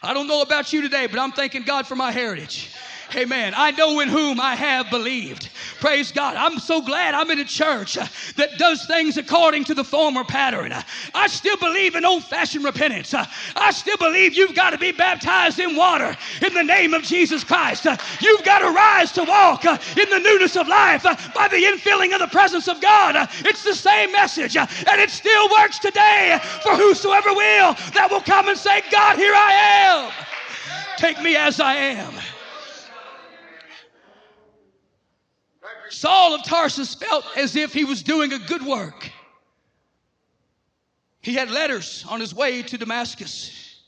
I 0.00 0.14
don't 0.14 0.28
know 0.28 0.42
about 0.42 0.72
you 0.72 0.80
today, 0.80 1.08
but 1.08 1.18
I'm 1.18 1.32
thanking 1.32 1.64
God 1.64 1.88
for 1.88 1.96
my 1.96 2.12
heritage. 2.12 2.70
Amen. 3.16 3.54
I 3.56 3.72
know 3.72 3.98
in 3.98 4.08
whom 4.08 4.38
I 4.38 4.54
have 4.54 4.90
believed. 4.90 5.50
Praise 5.80 6.10
God. 6.10 6.34
I'm 6.36 6.58
so 6.58 6.82
glad 6.82 7.14
I'm 7.14 7.30
in 7.30 7.38
a 7.38 7.44
church 7.44 7.94
that 7.94 8.58
does 8.58 8.84
things 8.86 9.16
according 9.16 9.62
to 9.64 9.74
the 9.74 9.84
former 9.84 10.24
pattern. 10.24 10.74
I 11.14 11.28
still 11.28 11.56
believe 11.56 11.94
in 11.94 12.04
old 12.04 12.24
fashioned 12.24 12.64
repentance. 12.64 13.14
I 13.14 13.70
still 13.70 13.96
believe 13.96 14.34
you've 14.34 14.56
got 14.56 14.70
to 14.70 14.78
be 14.78 14.90
baptized 14.90 15.60
in 15.60 15.76
water 15.76 16.16
in 16.44 16.52
the 16.52 16.64
name 16.64 16.94
of 16.94 17.02
Jesus 17.02 17.44
Christ. 17.44 17.86
You've 18.20 18.44
got 18.44 18.58
to 18.58 18.70
rise 18.70 19.12
to 19.12 19.22
walk 19.22 19.64
in 19.64 20.10
the 20.10 20.18
newness 20.18 20.56
of 20.56 20.66
life 20.66 21.04
by 21.04 21.46
the 21.48 21.62
infilling 21.62 22.12
of 22.12 22.18
the 22.18 22.28
presence 22.28 22.66
of 22.66 22.80
God. 22.80 23.28
It's 23.44 23.62
the 23.62 23.74
same 23.74 24.10
message 24.10 24.56
and 24.56 24.68
it 25.00 25.10
still 25.10 25.48
works 25.50 25.78
today 25.78 26.40
for 26.62 26.74
whosoever 26.74 27.32
will 27.32 27.74
that 27.94 28.08
will 28.10 28.22
come 28.22 28.48
and 28.48 28.58
say, 28.58 28.82
God, 28.90 29.16
here 29.16 29.34
I 29.34 29.52
am. 29.52 30.12
Take 30.96 31.22
me 31.22 31.36
as 31.36 31.60
I 31.60 31.74
am. 31.74 32.14
Saul 35.90 36.34
of 36.34 36.44
Tarsus 36.44 36.94
felt 36.94 37.24
as 37.36 37.56
if 37.56 37.72
he 37.72 37.84
was 37.84 38.02
doing 38.02 38.32
a 38.32 38.38
good 38.38 38.64
work. 38.64 39.10
He 41.20 41.34
had 41.34 41.50
letters 41.50 42.04
on 42.08 42.20
his 42.20 42.34
way 42.34 42.62
to 42.62 42.78
Damascus. 42.78 43.82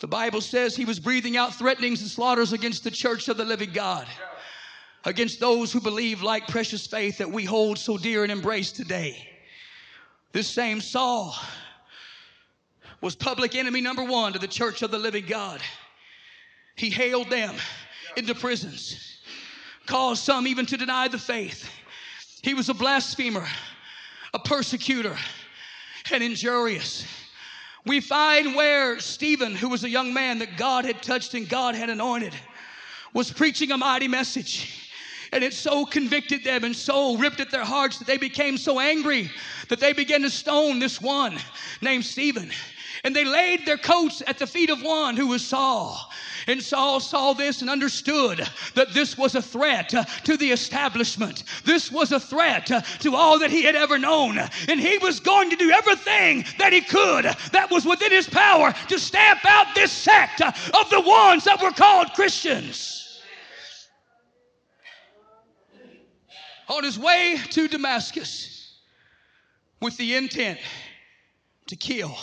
The 0.00 0.08
Bible 0.08 0.40
says 0.40 0.74
he 0.74 0.84
was 0.84 0.98
breathing 0.98 1.36
out 1.36 1.54
threatenings 1.54 2.00
and 2.00 2.10
slaughters 2.10 2.52
against 2.52 2.82
the 2.82 2.90
church 2.90 3.28
of 3.28 3.36
the 3.36 3.44
living 3.44 3.70
God, 3.72 4.06
against 5.04 5.38
those 5.38 5.72
who 5.72 5.80
believe 5.80 6.22
like 6.22 6.48
precious 6.48 6.86
faith 6.86 7.18
that 7.18 7.30
we 7.30 7.44
hold 7.44 7.78
so 7.78 7.96
dear 7.96 8.24
and 8.24 8.32
embrace 8.32 8.72
today. 8.72 9.28
This 10.32 10.48
same 10.48 10.80
Saul 10.80 11.36
was 13.00 13.14
public 13.14 13.54
enemy 13.54 13.80
number 13.80 14.02
one 14.02 14.32
to 14.32 14.38
the 14.38 14.48
church 14.48 14.82
of 14.82 14.90
the 14.90 14.98
living 14.98 15.26
God. 15.26 15.60
He 16.74 16.90
hailed 16.90 17.30
them 17.30 17.54
into 18.16 18.34
prisons 18.34 19.11
caused 19.86 20.24
some 20.24 20.46
even 20.46 20.66
to 20.66 20.76
deny 20.76 21.08
the 21.08 21.18
faith. 21.18 21.68
He 22.42 22.54
was 22.54 22.68
a 22.68 22.74
blasphemer, 22.74 23.46
a 24.34 24.38
persecutor, 24.38 25.16
and 26.10 26.22
injurious. 26.22 27.04
We 27.84 28.00
find 28.00 28.54
where 28.54 29.00
Stephen, 29.00 29.54
who 29.54 29.68
was 29.68 29.84
a 29.84 29.88
young 29.88 30.14
man 30.14 30.38
that 30.38 30.56
God 30.56 30.84
had 30.84 31.02
touched 31.02 31.34
and 31.34 31.48
God 31.48 31.74
had 31.74 31.90
anointed, 31.90 32.34
was 33.12 33.32
preaching 33.32 33.72
a 33.72 33.76
mighty 33.76 34.08
message. 34.08 34.90
And 35.32 35.42
it 35.42 35.54
so 35.54 35.86
convicted 35.86 36.44
them 36.44 36.64
and 36.64 36.76
so 36.76 37.16
ripped 37.16 37.40
at 37.40 37.50
their 37.50 37.64
hearts 37.64 37.98
that 37.98 38.06
they 38.06 38.18
became 38.18 38.58
so 38.58 38.78
angry 38.78 39.30
that 39.68 39.80
they 39.80 39.92
began 39.92 40.22
to 40.22 40.30
stone 40.30 40.78
this 40.78 41.00
one 41.00 41.38
named 41.80 42.04
Stephen. 42.04 42.50
And 43.04 43.14
they 43.14 43.24
laid 43.24 43.66
their 43.66 43.78
coats 43.78 44.22
at 44.26 44.38
the 44.38 44.46
feet 44.46 44.70
of 44.70 44.82
one 44.82 45.16
who 45.16 45.28
was 45.28 45.44
Saul. 45.44 46.10
And 46.46 46.62
Saul 46.62 47.00
saw 47.00 47.32
this 47.32 47.60
and 47.60 47.70
understood 47.70 48.46
that 48.74 48.92
this 48.92 49.16
was 49.16 49.34
a 49.34 49.42
threat 49.42 49.90
to 50.24 50.36
the 50.36 50.50
establishment. 50.50 51.44
This 51.64 51.90
was 51.90 52.12
a 52.12 52.20
threat 52.20 52.66
to 52.66 53.14
all 53.14 53.38
that 53.38 53.50
he 53.50 53.62
had 53.62 53.76
ever 53.76 53.98
known. 53.98 54.38
And 54.68 54.80
he 54.80 54.98
was 54.98 55.20
going 55.20 55.50
to 55.50 55.56
do 55.56 55.70
everything 55.70 56.44
that 56.58 56.72
he 56.72 56.80
could 56.80 57.24
that 57.52 57.70
was 57.70 57.84
within 57.84 58.10
his 58.10 58.28
power 58.28 58.72
to 58.88 58.98
stamp 58.98 59.40
out 59.44 59.74
this 59.74 59.92
sect 59.92 60.40
of 60.40 60.90
the 60.90 61.00
ones 61.00 61.44
that 61.44 61.60
were 61.62 61.70
called 61.70 62.12
Christians. 62.14 63.20
On 66.68 66.82
his 66.82 66.98
way 66.98 67.38
to 67.50 67.68
Damascus 67.68 68.78
with 69.80 69.96
the 69.96 70.14
intent 70.14 70.58
to 71.66 71.76
kill 71.76 72.16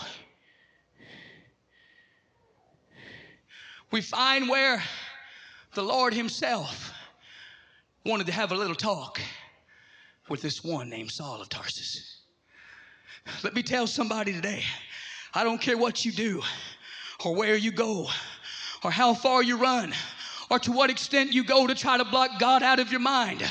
we 3.92 4.02
find 4.02 4.48
where 4.48 4.82
the 5.74 5.84
Lord 5.84 6.14
Himself 6.14 6.94
wanted 8.06 8.28
to 8.28 8.34
have 8.34 8.52
a 8.52 8.56
little 8.56 8.76
talk 8.76 9.20
with 10.30 10.42
this 10.42 10.64
one 10.64 10.90
named 10.90 11.12
Saul 11.12 11.42
of 11.42 11.50
Tarsus. 11.50 12.22
Let 13.44 13.54
me 13.54 13.64
tell 13.64 13.88
somebody 13.88 14.32
today 14.34 14.64
I 15.34 15.44
don't 15.44 15.62
care 15.62 15.78
what 15.78 16.06
you 16.06 16.12
do, 16.12 16.42
or 17.24 17.36
where 17.36 17.56
you 17.56 17.72
go, 17.72 18.08
or 18.84 18.92
how 18.92 19.14
far 19.14 19.44
you 19.44 19.58
run, 19.58 19.94
or 20.50 20.58
to 20.60 20.72
what 20.72 20.90
extent 20.90 21.34
you 21.34 21.44
go 21.44 21.68
to 21.68 21.76
try 21.76 21.98
to 21.98 22.06
block 22.06 22.40
God 22.40 22.64
out 22.64 22.80
of 22.80 22.92
your 22.92 23.02
mind. 23.02 23.44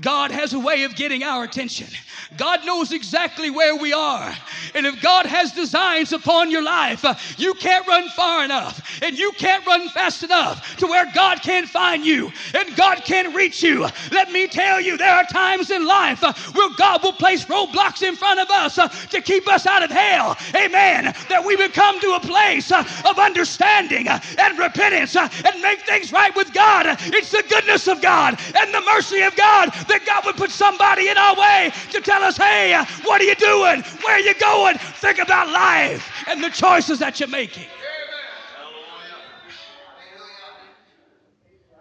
God 0.00 0.30
has 0.30 0.52
a 0.52 0.58
way 0.58 0.84
of 0.84 0.94
getting 0.94 1.22
our 1.22 1.44
attention. 1.44 1.88
God 2.36 2.64
knows 2.64 2.92
exactly 2.92 3.50
where 3.50 3.76
we 3.76 3.92
are. 3.92 4.34
And 4.74 4.86
if 4.86 5.02
God 5.02 5.26
has 5.26 5.52
designs 5.52 6.12
upon 6.12 6.50
your 6.50 6.62
life, 6.62 7.04
uh, 7.04 7.14
you 7.36 7.54
can't 7.54 7.86
run 7.86 8.08
far 8.08 8.44
enough 8.44 9.02
and 9.02 9.18
you 9.18 9.32
can't 9.32 9.66
run 9.66 9.88
fast 9.88 10.22
enough 10.22 10.76
to 10.76 10.86
where 10.86 11.06
God 11.12 11.42
can't 11.42 11.68
find 11.68 12.04
you 12.04 12.30
and 12.54 12.76
God 12.76 13.04
can't 13.04 13.34
reach 13.34 13.62
you. 13.62 13.86
Let 14.12 14.30
me 14.30 14.46
tell 14.46 14.80
you, 14.80 14.96
there 14.96 15.14
are 15.14 15.24
times 15.24 15.70
in 15.70 15.86
life 15.86 16.22
uh, 16.22 16.32
where 16.52 16.70
God 16.76 17.02
will 17.02 17.12
place 17.12 17.44
roadblocks 17.46 18.02
in 18.02 18.14
front 18.14 18.40
of 18.40 18.50
us 18.50 18.78
uh, 18.78 18.88
to 18.88 19.20
keep 19.20 19.48
us 19.48 19.66
out 19.66 19.82
of 19.82 19.90
hell. 19.90 20.36
Amen. 20.54 21.12
That 21.28 21.44
we 21.44 21.56
would 21.56 21.72
come 21.74 22.00
to 22.00 22.14
a 22.14 22.20
place 22.20 22.70
of 22.70 23.18
understanding 23.18 24.06
and 24.08 24.58
repentance 24.58 25.16
and 25.16 25.60
make 25.60 25.80
things 25.86 26.12
right 26.12 26.34
with 26.36 26.52
God. 26.52 26.86
It's 27.00 27.30
the 27.30 27.44
goodness 27.48 27.88
of 27.88 28.00
God 28.00 28.38
and 28.56 28.72
the 28.72 28.82
mercy 28.82 29.22
of 29.22 29.34
God 29.36 29.74
that 29.88 30.04
God 30.06 30.24
would 30.26 30.36
put 30.36 30.50
somebody 30.50 31.08
in 31.08 31.16
our 31.16 31.34
way 31.36 31.72
to 31.90 32.00
tell 32.00 32.22
us, 32.22 32.36
hey, 32.36 32.76
what 33.04 33.20
are 33.20 33.24
you 33.24 33.34
doing? 33.34 33.82
Where 34.02 34.14
are 34.14 34.20
you 34.20 34.34
going? 34.34 34.78
Think 34.78 35.18
about 35.18 35.48
life 35.48 36.10
and 36.28 36.42
the 36.42 36.50
choices 36.50 36.98
that 36.98 37.20
you're 37.20 37.28
making. 37.28 37.66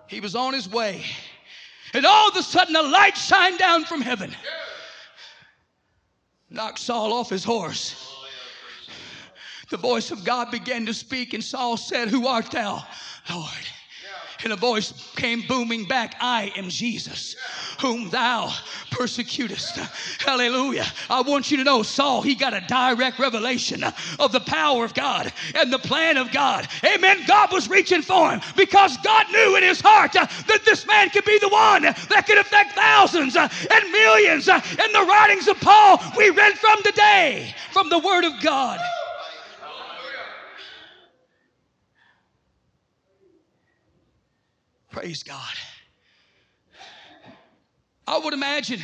He 0.08 0.20
was 0.20 0.36
on 0.36 0.54
his 0.54 0.68
way, 0.68 1.06
and 1.94 2.04
all 2.04 2.30
of 2.30 2.36
a 2.36 2.42
sudden 2.42 2.76
a 2.76 2.82
light 2.82 3.16
shined 3.16 3.60
down 3.60 3.86
from 3.86 4.02
heaven, 4.02 4.36
knocked 6.50 6.80
Saul 6.80 7.14
off 7.14 7.30
his 7.30 7.44
horse. 7.44 8.16
The 9.70 9.78
voice 9.78 10.10
of 10.10 10.24
God 10.24 10.50
began 10.50 10.88
to 10.88 10.96
speak, 10.96 11.36
and 11.36 11.44
Saul 11.44 11.78
said, 11.78 12.08
Who 12.08 12.26
art 12.26 12.50
thou, 12.50 12.84
Lord? 13.30 13.68
And 14.44 14.54
a 14.54 14.56
voice 14.56 14.94
came 15.16 15.42
booming 15.48 15.86
back, 15.86 16.16
I 16.22 16.54
am 16.56 16.70
Jesus, 16.70 17.36
whom 17.82 18.10
thou 18.10 18.54
persecutest. 18.90 19.76
Hallelujah. 20.20 20.86
I 21.10 21.22
want 21.22 21.52
you 21.52 21.58
to 21.58 21.64
know 21.64 21.84
Saul, 21.84 22.22
he 22.22 22.36
got 22.36 22.54
a 22.54 22.62
direct 22.62 23.20
revelation 23.20 23.84
of 24.18 24.32
the 24.32 24.40
power 24.40 24.86
of 24.86 24.94
God 24.94 25.34
and 25.56 25.74
the 25.74 25.80
plan 25.80 26.16
of 26.16 26.32
God. 26.32 26.68
Amen. 26.86 27.26
God 27.26 27.52
was 27.52 27.70
reaching 27.70 28.02
for 28.02 28.32
him 28.32 28.40
because 28.56 28.98
God 28.98 29.26
knew 29.32 29.58
in 29.58 29.64
his 29.64 29.82
heart 29.82 30.14
that 30.14 30.62
this 30.66 30.88
man 30.88 31.10
could 31.10 31.26
be 31.26 31.38
the 31.40 31.50
one 31.50 31.84
that 31.84 32.24
could 32.26 32.38
affect 32.38 32.74
thousands 32.74 33.36
and 33.36 33.52
millions. 33.92 34.48
In 34.48 34.92
the 34.94 35.06
writings 35.08 35.48
of 35.48 35.60
Paul, 35.60 36.02
we 36.16 36.30
read 36.30 36.54
from 36.54 36.82
today 36.84 37.54
from 37.72 37.90
the 37.90 38.00
Word 38.00 38.24
of 38.24 38.42
God. 38.42 38.80
Praise 44.92 45.24
God. 45.24 45.54
I 48.08 48.18
would 48.18 48.34
imagine 48.34 48.82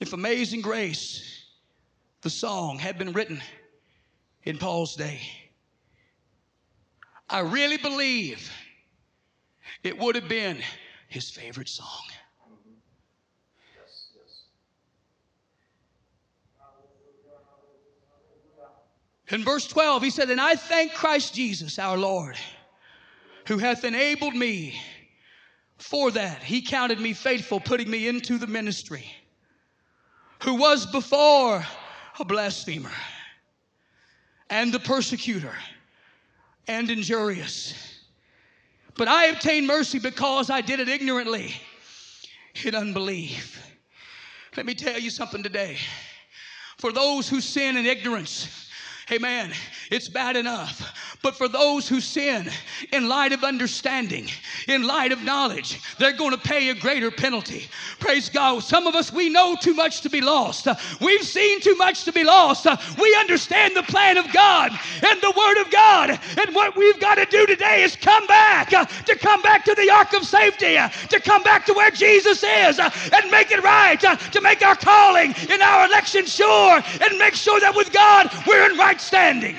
if 0.00 0.12
Amazing 0.12 0.60
Grace, 0.60 1.44
the 2.22 2.30
song, 2.30 2.78
had 2.78 2.98
been 2.98 3.12
written 3.12 3.42
in 4.44 4.56
Paul's 4.56 4.94
day, 4.94 5.20
I 7.28 7.40
really 7.40 7.76
believe 7.76 8.50
it 9.82 9.98
would 9.98 10.14
have 10.14 10.28
been 10.28 10.58
his 11.08 11.30
favorite 11.30 11.68
song. 11.68 11.86
In 19.30 19.44
verse 19.44 19.66
12, 19.68 20.02
he 20.02 20.10
said, 20.10 20.30
And 20.30 20.40
I 20.40 20.56
thank 20.56 20.92
Christ 20.92 21.34
Jesus 21.34 21.78
our 21.78 21.96
Lord 21.96 22.36
who 23.50 23.58
hath 23.58 23.82
enabled 23.82 24.36
me 24.36 24.80
for 25.76 26.12
that. 26.12 26.40
He 26.40 26.62
counted 26.62 27.00
me 27.00 27.12
faithful, 27.12 27.58
putting 27.58 27.90
me 27.90 28.06
into 28.06 28.38
the 28.38 28.46
ministry, 28.46 29.04
who 30.44 30.54
was 30.54 30.86
before 30.86 31.66
a 32.20 32.24
blasphemer 32.24 32.92
and 34.50 34.72
the 34.72 34.78
persecutor 34.78 35.52
and 36.68 36.88
injurious. 36.90 37.74
But 38.96 39.08
I 39.08 39.24
obtained 39.24 39.66
mercy 39.66 39.98
because 39.98 40.48
I 40.48 40.60
did 40.60 40.78
it 40.78 40.88
ignorantly 40.88 41.52
in 42.64 42.76
unbelief. 42.76 43.60
Let 44.56 44.64
me 44.64 44.76
tell 44.76 45.00
you 45.00 45.10
something 45.10 45.42
today. 45.42 45.76
For 46.78 46.92
those 46.92 47.28
who 47.28 47.40
sin 47.40 47.76
in 47.76 47.84
ignorance, 47.84 48.70
Amen. 49.12 49.50
It's 49.90 50.08
bad 50.08 50.36
enough. 50.36 50.94
But 51.22 51.36
for 51.36 51.48
those 51.48 51.86
who 51.86 52.00
sin 52.00 52.48
in 52.92 53.06
light 53.06 53.32
of 53.32 53.44
understanding, 53.44 54.28
in 54.68 54.86
light 54.86 55.12
of 55.12 55.22
knowledge, 55.22 55.78
they're 55.98 56.16
going 56.16 56.30
to 56.30 56.38
pay 56.38 56.70
a 56.70 56.74
greater 56.74 57.10
penalty. 57.10 57.68
Praise 57.98 58.30
God. 58.30 58.62
Some 58.62 58.86
of 58.86 58.94
us, 58.94 59.12
we 59.12 59.28
know 59.28 59.54
too 59.60 59.74
much 59.74 60.00
to 60.00 60.08
be 60.08 60.22
lost. 60.22 60.66
We've 60.98 61.22
seen 61.22 61.60
too 61.60 61.74
much 61.76 62.04
to 62.04 62.12
be 62.12 62.24
lost. 62.24 62.66
We 62.98 63.14
understand 63.20 63.76
the 63.76 63.82
plan 63.82 64.16
of 64.16 64.32
God 64.32 64.72
and 65.06 65.20
the 65.20 65.34
Word 65.36 65.60
of 65.60 65.70
God. 65.70 66.18
And 66.38 66.54
what 66.54 66.74
we've 66.74 66.98
got 66.98 67.16
to 67.16 67.26
do 67.26 67.44
today 67.44 67.82
is 67.82 67.96
come 67.96 68.26
back, 68.26 68.70
to 68.70 69.14
come 69.16 69.42
back 69.42 69.66
to 69.66 69.74
the 69.74 69.90
ark 69.90 70.14
of 70.14 70.24
safety, 70.24 70.78
to 71.08 71.20
come 71.20 71.42
back 71.42 71.66
to 71.66 71.74
where 71.74 71.90
Jesus 71.90 72.42
is 72.42 72.78
and 72.78 73.30
make 73.30 73.50
it 73.50 73.62
right, 73.62 74.00
to 74.00 74.40
make 74.40 74.62
our 74.62 74.76
calling 74.76 75.34
and 75.50 75.60
our 75.60 75.86
election 75.86 76.24
sure 76.24 76.76
and 76.76 77.18
make 77.18 77.34
sure 77.34 77.60
that 77.60 77.76
with 77.76 77.92
God 77.92 78.30
we're 78.46 78.70
in 78.70 78.78
right 78.78 79.00
standing. 79.00 79.56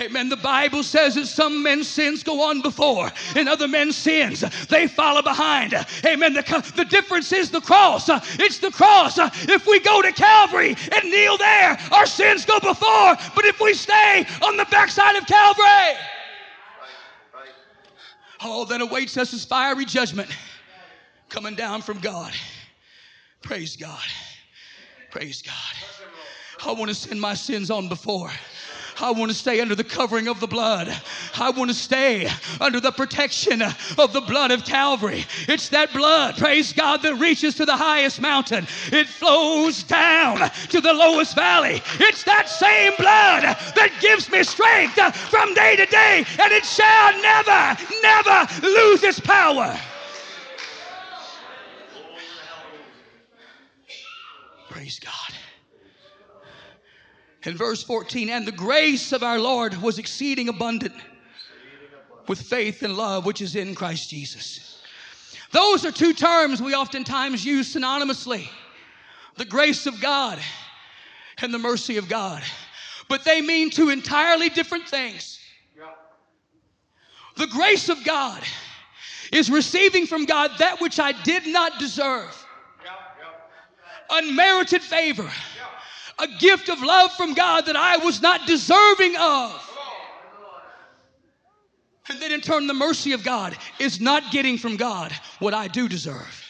Amen. 0.00 0.28
The 0.28 0.36
Bible 0.36 0.82
says 0.82 1.14
that 1.14 1.26
some 1.26 1.62
men's 1.62 1.88
sins 1.88 2.22
go 2.22 2.42
on 2.42 2.60
before 2.60 3.10
and 3.34 3.48
other 3.48 3.66
men's 3.66 3.96
sins, 3.96 4.40
they 4.66 4.86
follow 4.86 5.22
behind. 5.22 5.74
Amen. 6.04 6.34
The, 6.34 6.72
the 6.76 6.84
difference 6.84 7.32
is 7.32 7.50
the 7.50 7.60
cross. 7.60 8.08
It's 8.38 8.58
the 8.58 8.70
cross. 8.70 9.18
If 9.18 9.66
we 9.66 9.80
go 9.80 10.02
to 10.02 10.12
Calvary 10.12 10.76
and 10.94 11.10
kneel 11.10 11.38
there, 11.38 11.78
our 11.92 12.06
sins 12.06 12.44
go 12.44 12.60
before. 12.60 13.16
But 13.34 13.44
if 13.44 13.60
we 13.60 13.74
stay 13.74 14.26
on 14.42 14.56
the 14.56 14.66
backside 14.66 15.16
of 15.16 15.26
Calvary, 15.26 15.98
oh, 18.42 18.52
all 18.52 18.64
that 18.66 18.80
awaits 18.80 19.16
us 19.16 19.32
is 19.32 19.44
fiery 19.44 19.84
judgment 19.84 20.30
coming 21.28 21.54
down 21.54 21.82
from 21.82 21.98
God. 22.00 22.32
Praise 23.42 23.76
God. 23.76 24.04
Praise 25.10 25.42
God. 25.42 25.54
I 26.66 26.72
want 26.72 26.88
to 26.88 26.94
send 26.94 27.20
my 27.20 27.34
sins 27.34 27.70
on 27.70 27.88
before. 27.88 28.30
I 28.98 29.10
want 29.10 29.30
to 29.30 29.36
stay 29.36 29.60
under 29.60 29.74
the 29.74 29.84
covering 29.84 30.28
of 30.28 30.40
the 30.40 30.46
blood. 30.46 30.94
I 31.38 31.50
want 31.50 31.70
to 31.70 31.76
stay 31.76 32.28
under 32.60 32.80
the 32.80 32.92
protection 32.92 33.62
of 33.62 34.12
the 34.12 34.22
blood 34.22 34.50
of 34.50 34.64
Calvary. 34.64 35.24
It's 35.48 35.68
that 35.70 35.92
blood, 35.92 36.36
praise 36.36 36.72
God, 36.72 37.02
that 37.02 37.16
reaches 37.16 37.56
to 37.56 37.66
the 37.66 37.76
highest 37.76 38.20
mountain. 38.20 38.66
It 38.92 39.06
flows 39.06 39.82
down 39.82 40.50
to 40.70 40.80
the 40.80 40.92
lowest 40.92 41.34
valley. 41.34 41.82
It's 42.00 42.24
that 42.24 42.48
same 42.48 42.92
blood 42.96 43.42
that 43.74 43.92
gives 44.00 44.30
me 44.30 44.42
strength 44.42 44.94
from 45.30 45.52
day 45.54 45.76
to 45.76 45.86
day, 45.86 46.24
and 46.40 46.52
it 46.52 46.64
shall 46.64 47.12
never, 47.20 47.76
never 48.02 48.66
lose 48.66 49.02
its 49.02 49.20
power. 49.20 49.78
Praise 54.70 54.98
God. 54.98 55.25
In 57.46 57.56
verse 57.56 57.80
14, 57.84 58.28
and 58.28 58.44
the 58.44 58.50
grace 58.50 59.12
of 59.12 59.22
our 59.22 59.38
Lord 59.38 59.80
was 59.80 59.98
exceeding 59.98 60.48
abundant 60.48 60.94
with 62.26 62.42
faith 62.42 62.82
and 62.82 62.96
love 62.96 63.24
which 63.24 63.40
is 63.40 63.54
in 63.54 63.76
Christ 63.76 64.10
Jesus. 64.10 64.80
Those 65.52 65.84
are 65.84 65.92
two 65.92 66.12
terms 66.12 66.60
we 66.60 66.74
oftentimes 66.74 67.44
use 67.44 67.72
synonymously 67.72 68.48
the 69.36 69.44
grace 69.44 69.86
of 69.86 70.00
God 70.00 70.40
and 71.40 71.54
the 71.54 71.58
mercy 71.58 71.98
of 71.98 72.08
God. 72.08 72.42
But 73.08 73.24
they 73.24 73.40
mean 73.40 73.70
two 73.70 73.90
entirely 73.90 74.48
different 74.48 74.88
things. 74.88 75.38
The 77.36 77.46
grace 77.46 77.88
of 77.88 78.02
God 78.02 78.42
is 79.30 79.50
receiving 79.50 80.06
from 80.06 80.24
God 80.24 80.50
that 80.58 80.80
which 80.80 80.98
I 80.98 81.12
did 81.22 81.46
not 81.46 81.78
deserve, 81.78 82.44
unmerited 84.10 84.82
favor 84.82 85.30
a 86.18 86.28
gift 86.38 86.68
of 86.68 86.82
love 86.82 87.12
from 87.12 87.34
God 87.34 87.66
that 87.66 87.76
I 87.76 87.98
was 87.98 88.22
not 88.22 88.46
deserving 88.46 89.16
of. 89.16 89.62
And 92.08 92.20
then 92.20 92.32
in 92.32 92.40
turn, 92.40 92.66
the 92.66 92.74
mercy 92.74 93.12
of 93.12 93.24
God 93.24 93.56
is 93.80 94.00
not 94.00 94.30
getting 94.30 94.58
from 94.58 94.76
God 94.76 95.12
what 95.40 95.54
I 95.54 95.68
do 95.68 95.88
deserve. 95.88 96.42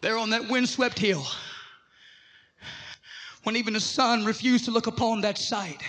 There 0.00 0.18
on 0.18 0.30
that 0.30 0.48
windswept 0.48 0.98
hill, 0.98 1.24
when 3.44 3.54
even 3.54 3.74
the 3.74 3.80
sun 3.80 4.24
refused 4.24 4.64
to 4.64 4.72
look 4.72 4.88
upon 4.88 5.20
that 5.20 5.38
sight 5.38 5.80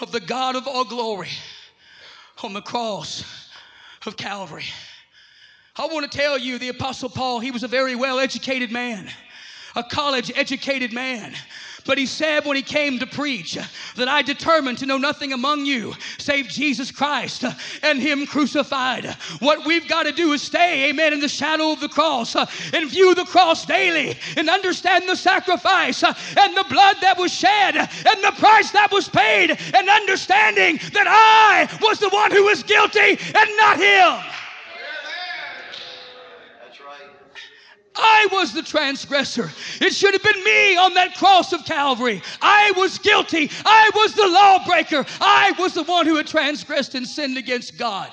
of 0.00 0.10
the 0.10 0.20
God 0.20 0.56
of 0.56 0.66
all 0.66 0.84
glory 0.84 1.30
on 2.42 2.52
the 2.52 2.60
cross 2.60 3.24
of 4.06 4.16
Calvary. 4.16 4.64
I 5.76 5.86
want 5.86 6.10
to 6.10 6.18
tell 6.18 6.38
you, 6.38 6.58
the 6.58 6.68
Apostle 6.68 7.08
Paul, 7.08 7.40
he 7.40 7.50
was 7.50 7.62
a 7.62 7.68
very 7.68 7.94
well 7.94 8.18
educated 8.18 8.72
man, 8.72 9.10
a 9.76 9.84
college 9.84 10.32
educated 10.34 10.92
man. 10.92 11.34
But 11.86 11.98
he 11.98 12.06
said 12.06 12.44
when 12.44 12.56
he 12.56 12.62
came 12.62 12.98
to 12.98 13.06
preach 13.06 13.56
that 13.94 14.08
I 14.08 14.22
determined 14.22 14.78
to 14.78 14.86
know 14.86 14.98
nothing 14.98 15.32
among 15.32 15.64
you 15.64 15.94
save 16.18 16.48
Jesus 16.48 16.90
Christ 16.90 17.44
and 17.82 18.00
Him 18.00 18.26
crucified. 18.26 19.06
What 19.38 19.64
we've 19.64 19.88
got 19.88 20.02
to 20.02 20.12
do 20.12 20.32
is 20.32 20.42
stay, 20.42 20.90
amen, 20.90 21.12
in 21.12 21.20
the 21.20 21.28
shadow 21.28 21.70
of 21.72 21.80
the 21.80 21.88
cross 21.88 22.34
and 22.34 22.90
view 22.90 23.14
the 23.14 23.24
cross 23.24 23.64
daily 23.64 24.18
and 24.36 24.50
understand 24.50 25.08
the 25.08 25.14
sacrifice 25.14 26.02
and 26.02 26.56
the 26.56 26.66
blood 26.68 26.96
that 27.02 27.16
was 27.18 27.32
shed 27.32 27.76
and 27.76 28.24
the 28.24 28.34
price 28.38 28.72
that 28.72 28.90
was 28.90 29.08
paid 29.08 29.50
and 29.50 29.88
understanding 29.88 30.78
that 30.92 31.06
I 31.06 31.68
was 31.80 32.00
the 32.00 32.08
one 32.08 32.32
who 32.32 32.44
was 32.44 32.64
guilty 32.64 33.10
and 33.10 33.50
not 33.58 33.78
Him. 33.78 34.45
I 37.96 38.28
was 38.32 38.52
the 38.52 38.62
transgressor. 38.62 39.50
It 39.80 39.94
should 39.94 40.12
have 40.12 40.22
been 40.22 40.44
me 40.44 40.76
on 40.76 40.94
that 40.94 41.14
cross 41.14 41.52
of 41.52 41.64
Calvary. 41.64 42.22
I 42.42 42.72
was 42.76 42.98
guilty. 42.98 43.50
I 43.64 43.90
was 43.94 44.14
the 44.14 44.26
lawbreaker. 44.26 45.04
I 45.20 45.52
was 45.58 45.74
the 45.74 45.84
one 45.84 46.06
who 46.06 46.16
had 46.16 46.26
transgressed 46.26 46.94
and 46.94 47.06
sinned 47.06 47.38
against 47.38 47.78
God. 47.78 48.10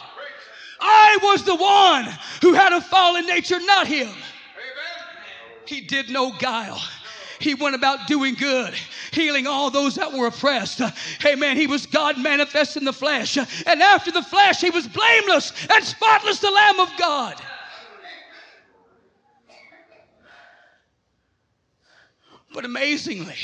I 0.79 1.17
was 1.21 1.43
the 1.43 1.55
one 1.55 2.07
who 2.41 2.53
had 2.53 2.73
a 2.73 2.81
fallen 2.81 3.25
nature, 3.25 3.59
not 3.59 3.87
him. 3.87 4.13
He 5.65 5.81
did 5.81 6.09
no 6.09 6.31
guile. 6.31 6.81
He 7.39 7.55
went 7.55 7.75
about 7.75 8.07
doing 8.07 8.35
good, 8.35 8.73
healing 9.11 9.47
all 9.47 9.69
those 9.69 9.95
that 9.95 10.13
were 10.13 10.27
oppressed. 10.27 10.81
Amen. 11.25 11.57
He 11.57 11.67
was 11.67 11.85
God 11.85 12.17
manifest 12.17 12.77
in 12.77 12.85
the 12.85 12.93
flesh. 12.93 13.37
And 13.37 13.81
after 13.81 14.11
the 14.11 14.21
flesh, 14.21 14.61
he 14.61 14.69
was 14.69 14.87
blameless 14.87 15.51
and 15.69 15.83
spotless, 15.83 16.39
the 16.39 16.51
Lamb 16.51 16.79
of 16.79 16.89
God. 16.97 17.35
But 22.53 22.65
amazingly, 22.65 23.35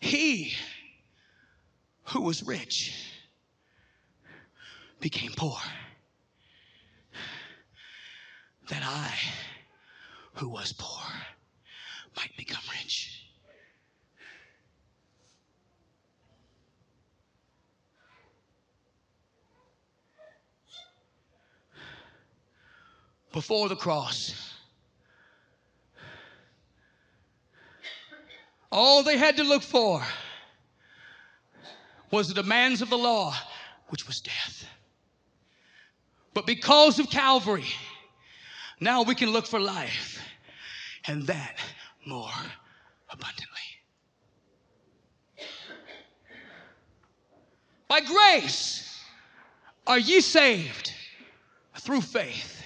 he 0.00 0.54
who 2.04 2.22
was 2.22 2.42
rich 2.42 2.94
became 5.00 5.32
poor, 5.36 5.58
that 8.70 8.82
I 8.82 9.12
who 10.36 10.48
was 10.48 10.72
poor 10.72 11.04
might 12.16 12.34
become 12.38 12.62
rich. 12.72 13.27
Before 23.38 23.68
the 23.68 23.76
cross. 23.76 24.34
All 28.72 29.04
they 29.04 29.16
had 29.16 29.36
to 29.36 29.44
look 29.44 29.62
for 29.62 30.02
was 32.10 32.26
the 32.26 32.34
demands 32.34 32.82
of 32.82 32.90
the 32.90 32.98
law, 32.98 33.32
which 33.90 34.08
was 34.08 34.20
death. 34.20 34.66
But 36.34 36.46
because 36.46 36.98
of 36.98 37.10
Calvary, 37.10 37.68
now 38.80 39.04
we 39.04 39.14
can 39.14 39.30
look 39.30 39.46
for 39.46 39.60
life, 39.60 40.20
and 41.06 41.22
that 41.28 41.58
more 42.04 42.34
abundantly. 43.08 43.68
By 47.86 48.00
grace 48.00 49.00
are 49.86 50.00
ye 50.00 50.22
saved 50.22 50.92
through 51.76 52.00
faith 52.00 52.57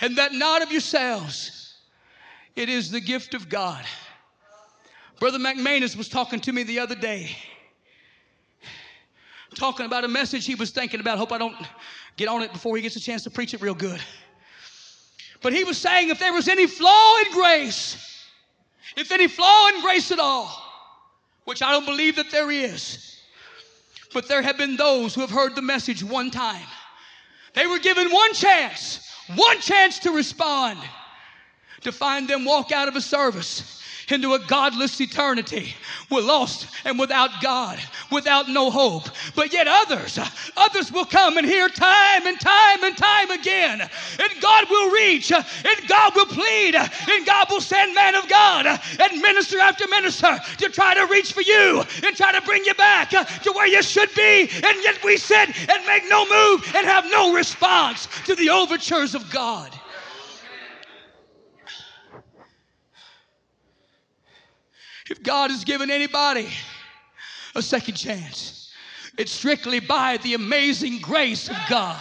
and 0.00 0.16
that 0.16 0.32
not 0.32 0.62
of 0.62 0.70
yourselves. 0.70 1.74
It 2.56 2.68
is 2.68 2.90
the 2.90 3.00
gift 3.00 3.34
of 3.34 3.48
God. 3.48 3.84
Brother 5.20 5.38
McManus 5.38 5.96
was 5.96 6.08
talking 6.08 6.40
to 6.40 6.52
me 6.52 6.62
the 6.62 6.78
other 6.78 6.94
day, 6.94 7.36
talking 9.54 9.86
about 9.86 10.04
a 10.04 10.08
message 10.08 10.46
he 10.46 10.54
was 10.54 10.70
thinking 10.70 11.00
about. 11.00 11.18
Hope 11.18 11.32
I 11.32 11.38
don't 11.38 11.56
get 12.16 12.28
on 12.28 12.42
it 12.42 12.52
before 12.52 12.76
he 12.76 12.82
gets 12.82 12.96
a 12.96 13.00
chance 13.00 13.24
to 13.24 13.30
preach 13.30 13.54
it 13.54 13.60
real 13.60 13.74
good. 13.74 14.00
But 15.40 15.52
he 15.52 15.64
was 15.64 15.78
saying 15.78 16.08
if 16.08 16.18
there 16.18 16.32
was 16.32 16.48
any 16.48 16.66
flaw 16.66 17.18
in 17.26 17.32
grace, 17.32 17.96
if 18.96 19.12
any 19.12 19.28
flaw 19.28 19.68
in 19.68 19.80
grace 19.80 20.10
at 20.10 20.18
all, 20.18 20.64
which 21.44 21.62
I 21.62 21.72
don't 21.72 21.86
believe 21.86 22.16
that 22.16 22.30
there 22.30 22.50
is, 22.50 23.20
but 24.12 24.28
there 24.28 24.42
have 24.42 24.58
been 24.58 24.76
those 24.76 25.14
who 25.14 25.20
have 25.20 25.30
heard 25.30 25.54
the 25.54 25.62
message 25.62 26.02
one 26.02 26.30
time 26.30 26.66
They 27.54 27.66
were 27.66 27.78
given 27.78 28.10
one 28.10 28.34
chance, 28.34 29.07
one 29.34 29.60
chance 29.60 29.98
to 30.00 30.10
respond, 30.10 30.78
to 31.82 31.92
find 31.92 32.28
them 32.28 32.44
walk 32.44 32.72
out 32.72 32.88
of 32.88 32.96
a 32.96 33.00
service 33.00 33.77
into 34.12 34.34
a 34.34 34.38
godless 34.38 35.00
eternity. 35.00 35.74
We're 36.10 36.22
lost 36.22 36.68
and 36.84 36.98
without 36.98 37.30
God, 37.42 37.78
without 38.10 38.48
no 38.48 38.70
hope. 38.70 39.08
But 39.34 39.52
yet 39.52 39.66
others, 39.68 40.18
others 40.56 40.90
will 40.92 41.04
come 41.04 41.36
and 41.36 41.46
hear 41.46 41.68
time 41.68 42.26
and 42.26 42.40
time 42.40 42.84
and 42.84 42.96
time 42.96 43.30
again. 43.30 43.80
And 43.80 44.40
God 44.40 44.64
will 44.70 44.90
reach, 44.90 45.30
and 45.32 45.88
God 45.88 46.14
will 46.14 46.26
plead, 46.26 46.74
and 46.74 47.26
God 47.26 47.46
will 47.50 47.60
send 47.60 47.94
man 47.94 48.14
of 48.14 48.28
God 48.28 48.66
and 48.66 49.22
minister 49.22 49.58
after 49.58 49.86
minister 49.88 50.38
to 50.58 50.68
try 50.68 50.94
to 50.94 51.06
reach 51.06 51.32
for 51.32 51.42
you 51.42 51.82
and 52.04 52.16
try 52.16 52.32
to 52.32 52.42
bring 52.42 52.64
you 52.64 52.74
back 52.74 53.10
to 53.10 53.52
where 53.52 53.66
you 53.66 53.82
should 53.82 54.12
be. 54.14 54.42
And 54.42 54.82
yet 54.82 55.02
we 55.04 55.16
sit 55.16 55.48
and 55.68 55.86
make 55.86 56.04
no 56.08 56.28
move 56.28 56.64
and 56.74 56.86
have 56.86 57.04
no 57.10 57.34
response 57.34 58.08
to 58.24 58.34
the 58.34 58.50
overtures 58.50 59.14
of 59.14 59.30
God. 59.30 59.77
If 65.10 65.22
God 65.22 65.50
has 65.50 65.64
given 65.64 65.90
anybody 65.90 66.48
a 67.54 67.62
second 67.62 67.94
chance, 67.94 68.70
it's 69.16 69.32
strictly 69.32 69.80
by 69.80 70.18
the 70.18 70.34
amazing 70.34 71.00
grace 71.00 71.48
of 71.48 71.56
God. 71.68 72.00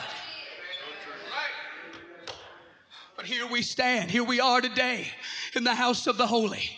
But 3.16 3.26
here 3.26 3.48
we 3.48 3.62
stand, 3.62 4.12
here 4.12 4.24
we 4.24 4.40
are 4.40 4.62
today 4.62 5.08
in 5.56 5.64
the 5.64 5.74
house 5.74 6.06
of 6.06 6.18
the 6.18 6.28
holy. 6.28 6.70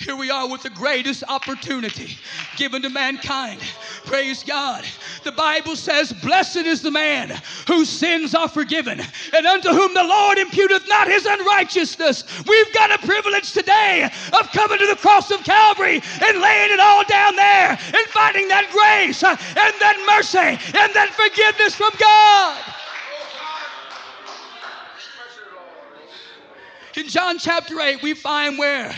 Here 0.00 0.16
we 0.16 0.30
are 0.30 0.48
with 0.48 0.62
the 0.62 0.70
greatest 0.70 1.24
opportunity 1.28 2.16
given 2.56 2.82
to 2.82 2.90
mankind. 2.90 3.60
Praise 4.04 4.42
God. 4.42 4.84
The 5.22 5.32
Bible 5.32 5.76
says, 5.76 6.12
Blessed 6.12 6.58
is 6.58 6.82
the 6.82 6.90
man 6.90 7.40
whose 7.66 7.88
sins 7.88 8.34
are 8.34 8.48
forgiven, 8.48 9.00
and 9.32 9.46
unto 9.46 9.70
whom 9.70 9.94
the 9.94 10.02
Lord 10.02 10.38
imputeth 10.38 10.88
not 10.88 11.08
his 11.08 11.26
unrighteousness. 11.26 12.24
We've 12.46 12.74
got 12.74 12.90
a 12.90 13.06
privilege 13.06 13.52
today 13.52 14.10
of 14.38 14.50
coming 14.52 14.78
to 14.78 14.86
the 14.86 14.96
cross 14.96 15.30
of 15.30 15.42
Calvary 15.44 16.02
and 16.22 16.40
laying 16.40 16.72
it 16.72 16.80
all 16.80 17.04
down 17.04 17.36
there 17.36 17.70
and 17.70 18.06
finding 18.08 18.48
that 18.48 18.68
grace 18.70 19.22
and 19.22 19.38
that 19.38 20.04
mercy 20.06 20.38
and 20.38 20.92
that 20.94 21.10
forgiveness 21.10 21.74
from 21.74 21.90
God. 21.98 22.60
In 26.96 27.08
John 27.08 27.38
chapter 27.38 27.80
8, 27.80 28.02
we 28.02 28.14
find 28.14 28.56
where 28.56 28.94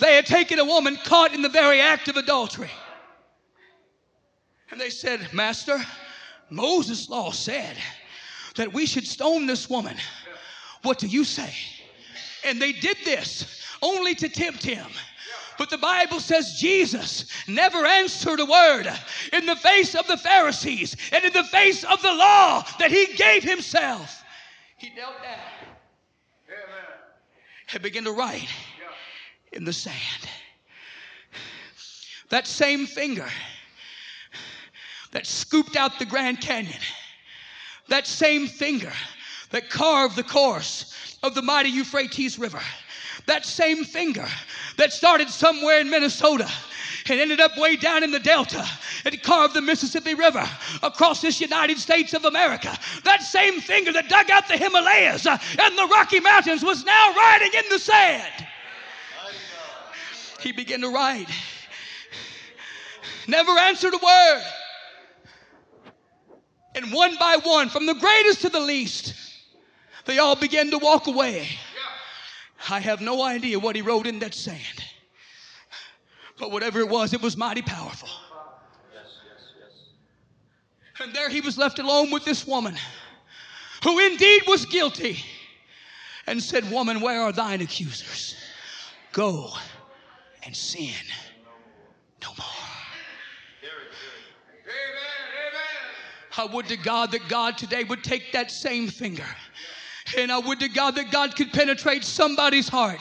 they 0.00 0.16
had 0.16 0.26
taken 0.26 0.58
a 0.58 0.64
woman 0.64 0.96
caught 1.04 1.34
in 1.34 1.42
the 1.42 1.48
very 1.48 1.80
act 1.80 2.08
of 2.08 2.16
adultery. 2.16 2.70
And 4.70 4.80
they 4.80 4.90
said, 4.90 5.32
Master, 5.32 5.80
Moses' 6.48 7.08
law 7.08 7.30
said 7.30 7.76
that 8.56 8.72
we 8.72 8.86
should 8.86 9.06
stone 9.06 9.46
this 9.46 9.68
woman. 9.68 9.96
What 10.82 10.98
do 10.98 11.06
you 11.06 11.24
say? 11.24 11.52
And 12.44 12.60
they 12.60 12.72
did 12.72 12.96
this 13.04 13.62
only 13.82 14.14
to 14.16 14.28
tempt 14.28 14.62
him. 14.62 14.86
But 15.58 15.68
the 15.68 15.78
Bible 15.78 16.20
says 16.20 16.56
Jesus 16.58 17.26
never 17.46 17.84
answered 17.84 18.40
a 18.40 18.46
word 18.46 18.86
in 19.32 19.44
the 19.44 19.56
face 19.56 19.94
of 19.94 20.06
the 20.06 20.16
Pharisees 20.16 20.96
and 21.12 21.22
in 21.22 21.32
the 21.34 21.44
face 21.44 21.84
of 21.84 22.00
the 22.00 22.14
law 22.14 22.64
that 22.78 22.90
he 22.90 23.14
gave 23.14 23.42
himself. 23.42 24.24
He 24.78 24.90
knelt 24.94 25.22
down 25.22 25.38
and 27.72 27.82
began 27.82 28.04
to 28.04 28.12
write 28.12 28.48
in 29.52 29.64
the 29.64 29.72
sand. 29.72 30.28
That 32.28 32.46
same 32.46 32.86
finger 32.86 33.26
that 35.12 35.26
scooped 35.26 35.76
out 35.76 35.98
the 35.98 36.06
Grand 36.06 36.40
Canyon, 36.40 36.80
that 37.88 38.06
same 38.06 38.46
finger 38.46 38.92
that 39.50 39.68
carved 39.68 40.14
the 40.14 40.22
course 40.22 41.18
of 41.22 41.34
the 41.34 41.42
mighty 41.42 41.70
Euphrates 41.70 42.38
River, 42.38 42.60
that 43.26 43.44
same 43.44 43.84
finger 43.84 44.26
that 44.76 44.92
started 44.92 45.28
somewhere 45.28 45.80
in 45.80 45.90
Minnesota 45.90 46.48
and 47.08 47.18
ended 47.18 47.40
up 47.40 47.56
way 47.58 47.74
down 47.74 48.04
in 48.04 48.12
the 48.12 48.20
Delta 48.20 48.64
and 49.04 49.22
carved 49.22 49.54
the 49.54 49.60
Mississippi 49.60 50.14
River 50.14 50.48
across 50.84 51.20
this 51.20 51.40
United 51.40 51.78
States 51.78 52.14
of 52.14 52.24
America. 52.24 52.78
That 53.02 53.22
same 53.22 53.60
finger 53.60 53.92
that 53.92 54.08
dug 54.08 54.30
out 54.30 54.46
the 54.46 54.56
Himalayas 54.56 55.26
and 55.26 55.78
the 55.78 55.88
Rocky 55.90 56.20
Mountains 56.20 56.62
was 56.62 56.84
now 56.84 57.12
riding 57.14 57.50
in 57.52 57.64
the 57.70 57.78
sand 57.80 58.46
he 60.40 60.52
began 60.52 60.80
to 60.80 60.88
write. 60.88 61.28
Never 63.26 63.52
answered 63.52 63.94
a 63.94 63.98
word. 63.98 64.42
And 66.74 66.92
one 66.92 67.16
by 67.18 67.36
one, 67.42 67.68
from 67.68 67.86
the 67.86 67.94
greatest 67.94 68.42
to 68.42 68.48
the 68.48 68.60
least, 68.60 69.14
they 70.06 70.18
all 70.18 70.36
began 70.36 70.70
to 70.70 70.78
walk 70.78 71.06
away. 71.06 71.48
I 72.68 72.80
have 72.80 73.00
no 73.00 73.22
idea 73.22 73.58
what 73.58 73.76
he 73.76 73.82
wrote 73.82 74.06
in 74.06 74.18
that 74.20 74.34
sand. 74.34 74.84
But 76.38 76.50
whatever 76.50 76.80
it 76.80 76.88
was, 76.88 77.12
it 77.12 77.20
was 77.20 77.36
mighty 77.36 77.62
powerful. 77.62 78.08
And 81.00 81.14
there 81.14 81.30
he 81.30 81.40
was 81.40 81.56
left 81.56 81.78
alone 81.78 82.10
with 82.10 82.24
this 82.24 82.46
woman, 82.46 82.76
who 83.82 83.98
indeed 83.98 84.42
was 84.46 84.66
guilty, 84.66 85.24
and 86.26 86.42
said, 86.42 86.70
Woman, 86.70 87.00
where 87.00 87.22
are 87.22 87.32
thine 87.32 87.62
accusers? 87.62 88.36
Go 89.12 89.50
and 90.42 90.56
sin 90.56 90.94
no 92.22 92.28
more. 92.38 92.46
I 96.38 96.44
would 96.44 96.68
to 96.68 96.76
God 96.76 97.12
that 97.12 97.28
God 97.28 97.58
today 97.58 97.84
would 97.84 98.02
take 98.02 98.32
that 98.32 98.50
same 98.50 98.88
finger. 98.88 99.26
And 100.16 100.32
I 100.32 100.38
would 100.38 100.60
to 100.60 100.68
God 100.68 100.96
that 100.96 101.10
God 101.10 101.36
could 101.36 101.52
penetrate 101.52 102.02
somebody's 102.02 102.68
heart 102.68 103.00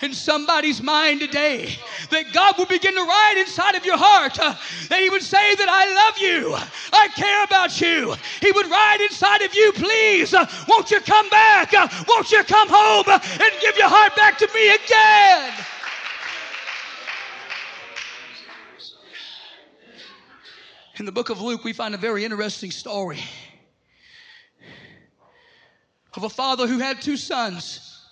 and 0.00 0.14
somebody's 0.14 0.82
mind 0.82 1.20
today. 1.20 1.76
That 2.10 2.32
God 2.32 2.54
would 2.58 2.68
begin 2.68 2.94
to 2.94 3.02
write 3.02 3.36
inside 3.38 3.74
of 3.74 3.84
your 3.84 3.96
heart. 3.96 4.38
Uh, 4.40 4.54
that 4.88 5.00
He 5.00 5.10
would 5.10 5.22
say 5.22 5.54
that 5.54 5.68
I 5.68 5.94
love 5.94 6.18
you. 6.18 6.54
I 6.92 7.08
care 7.08 7.44
about 7.44 7.80
you. 7.80 8.14
He 8.40 8.52
would 8.52 8.66
write 8.66 9.00
inside 9.02 9.42
of 9.42 9.54
you, 9.54 9.72
please, 9.72 10.34
uh, 10.34 10.46
won't 10.68 10.90
you 10.90 11.00
come 11.00 11.28
back? 11.28 11.74
Uh, 11.74 11.88
won't 12.08 12.30
you 12.32 12.42
come 12.44 12.68
home 12.68 13.04
uh, 13.06 13.20
and 13.22 13.52
give 13.60 13.76
your 13.76 13.88
heart 13.88 14.16
back 14.16 14.38
to 14.38 14.48
me 14.54 14.74
again? 14.74 15.52
In 20.98 21.04
the 21.04 21.12
book 21.12 21.30
of 21.30 21.40
Luke, 21.40 21.62
we 21.62 21.72
find 21.72 21.94
a 21.94 21.98
very 21.98 22.24
interesting 22.24 22.72
story 22.72 23.20
of 26.14 26.24
a 26.24 26.28
father 26.28 26.66
who 26.66 26.78
had 26.78 27.00
two 27.00 27.16
sons. 27.16 28.02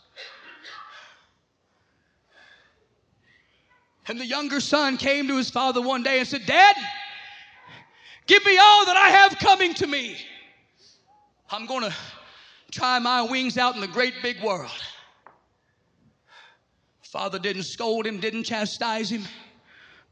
And 4.07 4.21
the 4.21 4.27
younger 4.27 4.61
son 4.61 4.99
came 4.99 5.27
to 5.27 5.37
his 5.37 5.51
father 5.51 5.83
one 5.83 6.05
day 6.05 6.21
and 6.21 6.29
said, 6.29 6.47
Dad, 6.47 6.77
give 8.27 8.45
me 8.47 8.57
all 8.57 8.87
that 8.87 8.97
I 8.97 9.09
have 9.09 9.37
coming 9.39 9.75
to 9.75 9.87
me. 9.89 10.17
I'm 11.51 11.67
going 11.67 11.83
to 11.83 11.95
try 12.71 13.01
my 13.01 13.23
wings 13.23 13.59
out 13.59 13.75
in 13.75 13.81
the 13.81 13.89
great 13.89 14.15
big 14.23 14.41
world. 14.45 14.71
Father 17.03 17.41
didn't 17.41 17.65
scold 17.65 18.07
him, 18.07 18.21
didn't 18.21 18.45
chastise 18.45 19.11
him, 19.11 19.25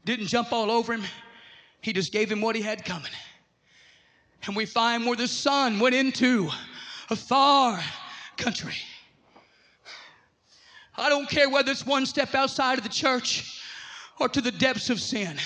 didn't 0.03 0.27
jump 0.27 0.51
all 0.51 0.69
over 0.69 0.93
him. 0.93 1.03
He 1.85 1.93
just 1.93 2.11
gave 2.11 2.31
him 2.31 2.41
what 2.41 2.55
he 2.55 2.63
had 2.63 2.83
coming. 2.83 3.11
And 4.47 4.55
we 4.55 4.65
find 4.65 5.05
where 5.05 5.15
the 5.15 5.27
son 5.27 5.79
went 5.79 5.93
into 5.93 6.49
a 7.11 7.15
far 7.15 7.79
country. 8.37 8.73
I 10.97 11.09
don't 11.09 11.29
care 11.29 11.47
whether 11.47 11.71
it's 11.71 11.85
one 11.85 12.07
step 12.07 12.33
outside 12.33 12.79
of 12.79 12.83
the 12.83 12.89
church 12.89 13.61
or 14.19 14.27
to 14.29 14.41
the 14.41 14.51
depths 14.51 14.89
of 14.89 14.99
sin. 14.99 15.37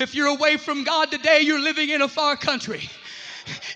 If 0.00 0.12
you're 0.12 0.26
away 0.26 0.56
from 0.56 0.82
God 0.82 1.12
today, 1.12 1.42
you're 1.42 1.60
living 1.60 1.90
in 1.90 2.02
a 2.02 2.08
far 2.08 2.36
country. 2.36 2.90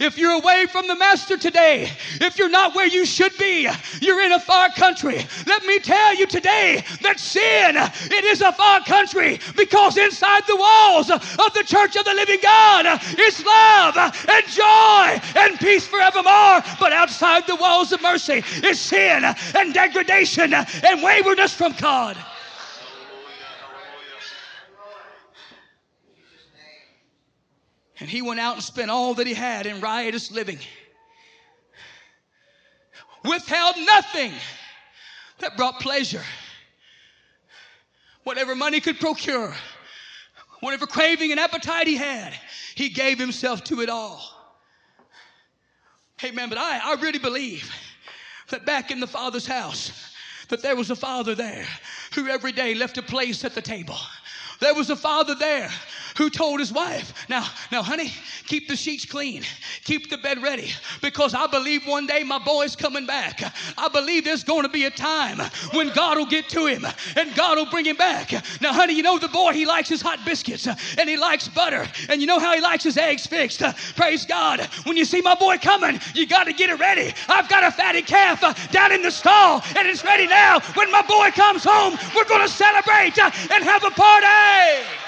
If 0.00 0.18
you're 0.18 0.32
away 0.32 0.66
from 0.66 0.86
the 0.88 0.96
Master 0.96 1.36
today, 1.36 1.90
if 2.20 2.38
you're 2.38 2.48
not 2.48 2.74
where 2.74 2.86
you 2.86 3.04
should 3.06 3.36
be, 3.38 3.68
you're 4.00 4.20
in 4.22 4.32
a 4.32 4.40
far 4.40 4.68
country. 4.70 5.24
Let 5.46 5.64
me 5.64 5.78
tell 5.78 6.14
you 6.14 6.26
today 6.26 6.84
that 7.02 7.20
sin, 7.20 7.76
it 7.76 8.24
is 8.24 8.40
a 8.40 8.52
far 8.52 8.80
country 8.80 9.40
because 9.56 9.96
inside 9.96 10.42
the 10.46 10.56
walls 10.56 11.10
of 11.10 11.54
the 11.54 11.64
church 11.64 11.96
of 11.96 12.04
the 12.04 12.14
living 12.14 12.40
God 12.42 13.00
is 13.18 13.44
love 13.44 13.96
and 13.96 14.46
joy 14.48 15.40
and 15.40 15.58
peace 15.58 15.86
forevermore. 15.86 16.62
But 16.80 16.92
outside 16.92 17.46
the 17.46 17.56
walls 17.56 17.92
of 17.92 18.02
mercy 18.02 18.44
is 18.64 18.80
sin 18.80 19.24
and 19.54 19.74
degradation 19.74 20.54
and 20.54 21.02
waywardness 21.02 21.54
from 21.54 21.72
God. 21.72 22.16
And 28.00 28.08
he 28.08 28.22
went 28.22 28.40
out 28.40 28.54
and 28.54 28.62
spent 28.62 28.90
all 28.90 29.14
that 29.14 29.26
he 29.26 29.34
had 29.34 29.66
in 29.66 29.80
riotous 29.80 30.30
living. 30.30 30.58
Withheld 33.24 33.76
nothing 33.78 34.32
that 35.38 35.56
brought 35.56 35.80
pleasure. 35.80 36.22
Whatever 38.24 38.54
money 38.54 38.80
could 38.80 38.98
procure, 38.98 39.54
whatever 40.60 40.86
craving 40.86 41.30
and 41.30 41.38
appetite 41.38 41.86
he 41.86 41.96
had, 41.96 42.34
he 42.74 42.88
gave 42.88 43.18
himself 43.18 43.62
to 43.64 43.80
it 43.80 43.88
all. 43.88 44.22
Hey 46.18 46.28
Amen. 46.28 46.48
But 46.48 46.58
I, 46.58 46.80
I 46.82 47.00
really 47.00 47.18
believe 47.18 47.70
that 48.50 48.66
back 48.66 48.90
in 48.90 49.00
the 49.00 49.06
Father's 49.06 49.46
house, 49.46 50.12
that 50.48 50.62
there 50.62 50.76
was 50.76 50.90
a 50.90 50.96
Father 50.96 51.34
there 51.34 51.66
who 52.14 52.28
every 52.28 52.52
day 52.52 52.74
left 52.74 52.98
a 52.98 53.02
place 53.02 53.44
at 53.44 53.54
the 53.54 53.62
table. 53.62 53.96
There 54.60 54.74
was 54.74 54.90
a 54.90 54.96
father 54.96 55.34
there 55.34 55.70
who 56.16 56.30
told 56.30 56.60
his 56.60 56.72
wife, 56.72 57.12
now, 57.28 57.46
now, 57.72 57.82
honey, 57.82 58.12
keep 58.46 58.68
the 58.68 58.76
sheets 58.76 59.04
clean, 59.04 59.42
keep 59.84 60.10
the 60.10 60.18
bed 60.18 60.42
ready, 60.42 60.70
because 61.02 61.34
I 61.34 61.46
believe 61.46 61.86
one 61.86 62.06
day 62.06 62.22
my 62.22 62.38
boy's 62.38 62.76
coming 62.76 63.06
back. 63.06 63.42
I 63.76 63.88
believe 63.88 64.24
there's 64.24 64.44
going 64.44 64.62
to 64.62 64.68
be 64.68 64.84
a 64.84 64.90
time 64.90 65.40
when 65.72 65.92
God 65.92 66.18
will 66.18 66.26
get 66.26 66.48
to 66.50 66.66
him 66.66 66.86
and 67.16 67.34
God 67.34 67.58
will 67.58 67.70
bring 67.70 67.84
him 67.84 67.96
back. 67.96 68.32
Now, 68.60 68.72
honey, 68.72 68.94
you 68.94 69.02
know 69.02 69.18
the 69.18 69.28
boy, 69.28 69.52
he 69.52 69.66
likes 69.66 69.88
his 69.88 70.00
hot 70.00 70.24
biscuits 70.24 70.66
uh, 70.66 70.74
and 70.98 71.08
he 71.08 71.16
likes 71.16 71.48
butter, 71.48 71.86
and 72.08 72.20
you 72.20 72.26
know 72.26 72.38
how 72.38 72.54
he 72.54 72.60
likes 72.60 72.84
his 72.84 72.96
eggs 72.96 73.26
fixed. 73.26 73.62
Uh, 73.62 73.72
praise 73.96 74.24
God. 74.24 74.60
When 74.84 74.96
you 74.96 75.04
see 75.04 75.20
my 75.20 75.34
boy 75.34 75.58
coming, 75.58 76.00
you 76.14 76.26
got 76.26 76.44
to 76.44 76.52
get 76.52 76.70
it 76.70 76.78
ready. 76.78 77.12
I've 77.28 77.48
got 77.48 77.64
a 77.64 77.70
fatty 77.70 78.02
calf 78.02 78.42
uh, 78.42 78.52
down 78.70 78.92
in 78.92 79.02
the 79.02 79.10
stall, 79.10 79.62
and 79.76 79.88
it's 79.88 80.04
ready 80.04 80.26
now. 80.26 80.60
When 80.74 80.90
my 80.90 81.02
boy 81.02 81.30
comes 81.30 81.64
home, 81.64 81.98
we're 82.14 82.24
going 82.24 82.42
to 82.42 82.48
celebrate 82.48 83.18
and 83.18 83.64
have 83.64 83.84
a 83.84 83.90
party. 83.90 85.03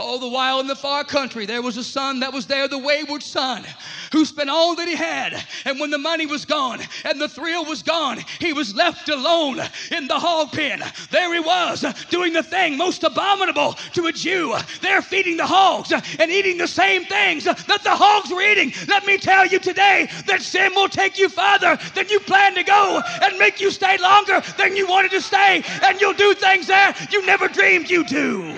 All 0.00 0.18
the 0.18 0.28
while 0.28 0.60
in 0.60 0.66
the 0.66 0.74
far 0.74 1.04
country, 1.04 1.46
there 1.46 1.62
was 1.62 1.76
a 1.76 1.84
son 1.84 2.20
that 2.20 2.32
was 2.32 2.46
there, 2.46 2.66
the 2.66 2.78
wayward 2.78 3.22
son, 3.22 3.64
who 4.12 4.24
spent 4.24 4.48
all 4.48 4.74
that 4.76 4.88
he 4.88 4.96
had. 4.96 5.44
And 5.64 5.78
when 5.78 5.90
the 5.90 5.98
money 5.98 6.26
was 6.26 6.44
gone 6.44 6.80
and 7.04 7.20
the 7.20 7.28
thrill 7.28 7.64
was 7.64 7.82
gone, 7.82 8.18
he 8.38 8.52
was 8.52 8.74
left 8.74 9.08
alone 9.08 9.60
in 9.90 10.08
the 10.08 10.18
hog 10.18 10.52
pen. 10.52 10.82
There 11.10 11.32
he 11.34 11.40
was, 11.40 11.84
doing 12.08 12.32
the 12.32 12.42
thing 12.42 12.76
most 12.76 13.04
abominable 13.04 13.74
to 13.92 14.06
a 14.06 14.12
Jew. 14.12 14.56
They're 14.80 15.02
feeding 15.02 15.36
the 15.36 15.46
hogs 15.46 15.92
and 15.92 16.30
eating 16.30 16.56
the 16.56 16.66
same 16.66 17.04
things 17.04 17.44
that 17.44 17.80
the 17.84 17.94
hogs 17.94 18.30
were 18.30 18.42
eating. 18.42 18.72
Let 18.88 19.04
me 19.06 19.18
tell 19.18 19.46
you 19.46 19.58
today 19.58 20.08
that 20.26 20.42
sin 20.42 20.74
will 20.74 20.88
take 20.88 21.18
you 21.18 21.28
farther 21.28 21.78
than 21.94 22.08
you 22.08 22.20
plan 22.20 22.54
to 22.54 22.64
go 22.64 23.02
and 23.22 23.38
make 23.38 23.60
you 23.60 23.70
stay 23.70 23.98
longer 23.98 24.42
than 24.56 24.76
you 24.76 24.86
wanted 24.86 25.10
to 25.12 25.20
stay. 25.20 25.62
And 25.82 26.00
you'll 26.00 26.14
do 26.14 26.34
things 26.34 26.66
there 26.66 26.94
you 27.10 27.24
never 27.26 27.48
dreamed 27.48 27.90
you'd 27.90 28.06
do. 28.06 28.56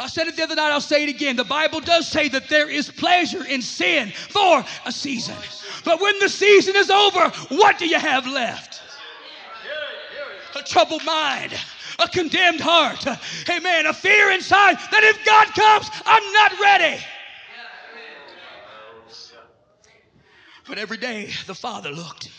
I 0.00 0.06
said 0.06 0.28
it 0.28 0.36
the 0.36 0.44
other 0.44 0.54
night, 0.54 0.70
I'll 0.70 0.80
say 0.80 1.02
it 1.02 1.08
again. 1.08 1.34
The 1.36 1.44
Bible 1.44 1.80
does 1.80 2.06
say 2.06 2.28
that 2.28 2.48
there 2.48 2.70
is 2.70 2.90
pleasure 2.90 3.44
in 3.44 3.60
sin 3.60 4.10
for 4.10 4.64
a 4.84 4.92
season. 4.92 5.36
But 5.84 6.00
when 6.00 6.18
the 6.20 6.28
season 6.28 6.76
is 6.76 6.90
over, 6.90 7.30
what 7.48 7.78
do 7.78 7.86
you 7.86 7.98
have 7.98 8.26
left? 8.26 8.80
A 10.54 10.62
troubled 10.62 11.04
mind, 11.04 11.52
a 11.98 12.08
condemned 12.08 12.60
heart, 12.60 13.04
amen, 13.48 13.86
a 13.86 13.92
fear 13.92 14.30
inside 14.30 14.76
that 14.90 15.04
if 15.04 15.24
God 15.24 15.46
comes, 15.54 15.90
I'm 16.06 16.32
not 16.32 16.60
ready. 16.60 17.02
But 20.66 20.78
every 20.78 20.96
day 20.96 21.30
the 21.46 21.54
father 21.54 21.90
looked, 21.90 22.30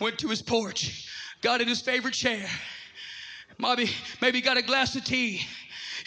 went 0.00 0.18
to 0.18 0.28
his 0.28 0.42
porch, 0.42 1.08
got 1.42 1.60
in 1.60 1.68
his 1.68 1.80
favorite 1.80 2.14
chair, 2.14 2.46
maybe, 3.58 3.90
maybe 4.20 4.40
got 4.40 4.56
a 4.56 4.62
glass 4.62 4.94
of 4.96 5.04
tea 5.04 5.42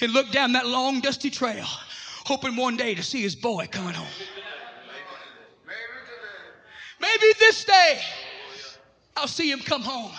and 0.01 0.11
looked 0.13 0.31
down 0.31 0.51
that 0.53 0.67
long, 0.67 0.99
dusty 0.99 1.29
trail, 1.29 1.65
hoping 2.25 2.55
one 2.55 2.75
day 2.75 2.95
to 2.95 3.03
see 3.03 3.21
his 3.21 3.35
boy 3.35 3.67
coming 3.71 3.93
home. 3.93 4.07
Maybe 6.99 7.33
this 7.39 7.63
day 7.65 7.99
I'll 9.15 9.27
see 9.27 9.51
him 9.51 9.59
come 9.59 9.81
home. 9.81 10.11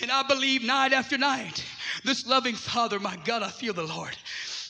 And 0.00 0.10
I 0.10 0.22
believe 0.24 0.64
night 0.64 0.92
after 0.92 1.16
night, 1.16 1.64
this 2.04 2.26
loving 2.26 2.54
Father, 2.54 2.98
my 2.98 3.16
God, 3.24 3.42
I 3.42 3.50
feel 3.50 3.72
the 3.72 3.84
Lord. 3.84 4.16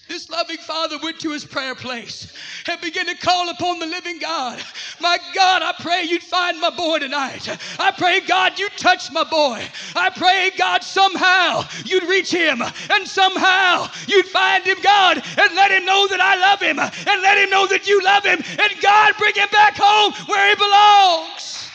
This 0.08 0.28
loving 0.28 0.58
father 0.58 0.98
went 0.98 1.20
to 1.20 1.30
his 1.30 1.44
prayer 1.44 1.74
place 1.74 2.32
and 2.68 2.80
began 2.80 3.06
to 3.06 3.14
call 3.14 3.48
upon 3.48 3.78
the 3.78 3.86
living 3.86 4.18
God. 4.18 4.60
My 5.00 5.16
God, 5.34 5.62
I 5.62 5.72
pray 5.80 6.02
you'd 6.04 6.22
find 6.22 6.60
my 6.60 6.70
boy 6.70 6.98
tonight. 6.98 7.48
I 7.78 7.92
pray, 7.92 8.20
God, 8.20 8.58
you'd 8.58 8.76
touch 8.76 9.10
my 9.12 9.24
boy. 9.24 9.64
I 9.94 10.10
pray, 10.10 10.50
God, 10.58 10.82
somehow 10.82 11.64
you'd 11.84 12.02
reach 12.04 12.30
him 12.30 12.62
and 12.90 13.06
somehow 13.06 13.88
you'd 14.06 14.26
find 14.26 14.64
him, 14.64 14.78
God, 14.82 15.22
and 15.38 15.54
let 15.54 15.70
him 15.70 15.84
know 15.84 16.06
that 16.08 16.20
I 16.20 16.36
love 16.36 16.60
him 16.60 16.78
and 16.78 17.22
let 17.22 17.38
him 17.38 17.50
know 17.50 17.66
that 17.68 17.86
you 17.86 18.02
love 18.02 18.24
him. 18.24 18.42
And 18.58 18.80
God, 18.82 19.14
bring 19.18 19.34
him 19.34 19.48
back 19.52 19.76
home 19.76 20.12
where 20.26 20.48
he 20.48 20.56
belongs. 20.56 21.68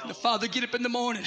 And 0.00 0.10
the 0.10 0.14
father 0.14 0.48
get 0.48 0.64
up 0.64 0.74
in 0.74 0.82
the 0.82 0.88
morning 0.88 1.24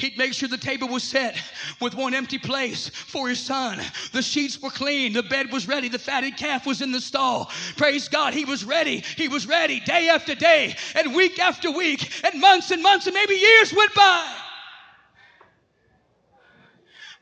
He'd 0.00 0.16
make 0.16 0.32
sure 0.32 0.48
the 0.48 0.56
table 0.56 0.88
was 0.88 1.02
set 1.02 1.36
with 1.80 1.94
one 1.94 2.14
empty 2.14 2.38
place 2.38 2.88
for 2.88 3.28
his 3.28 3.38
son. 3.38 3.80
The 4.12 4.22
sheets 4.22 4.60
were 4.60 4.70
clean. 4.70 5.12
The 5.12 5.22
bed 5.22 5.52
was 5.52 5.68
ready. 5.68 5.88
The 5.88 5.98
fatted 5.98 6.36
calf 6.36 6.66
was 6.66 6.80
in 6.80 6.90
the 6.90 7.00
stall. 7.00 7.50
Praise 7.76 8.08
God. 8.08 8.32
He 8.32 8.46
was 8.46 8.64
ready. 8.64 9.04
He 9.16 9.28
was 9.28 9.46
ready 9.46 9.80
day 9.80 10.08
after 10.08 10.34
day 10.34 10.74
and 10.94 11.14
week 11.14 11.38
after 11.38 11.70
week 11.70 12.24
and 12.24 12.40
months 12.40 12.70
and 12.70 12.82
months 12.82 13.06
and 13.06 13.14
maybe 13.14 13.34
years 13.34 13.74
went 13.74 13.94
by. 13.94 14.34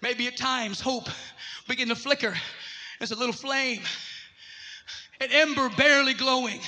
Maybe 0.01 0.29
at 0.29 0.37
times 0.37 0.81
hope 0.81 1.09
began 1.67 1.89
to 1.89 1.97
flicker 1.97 2.35
as 3.01 3.11
a 3.11 3.17
little 3.17 3.35
flame, 3.35 3.83
an 5.21 5.29
ember 5.33 5.69
barely 5.71 6.15
glowing, 6.15 6.61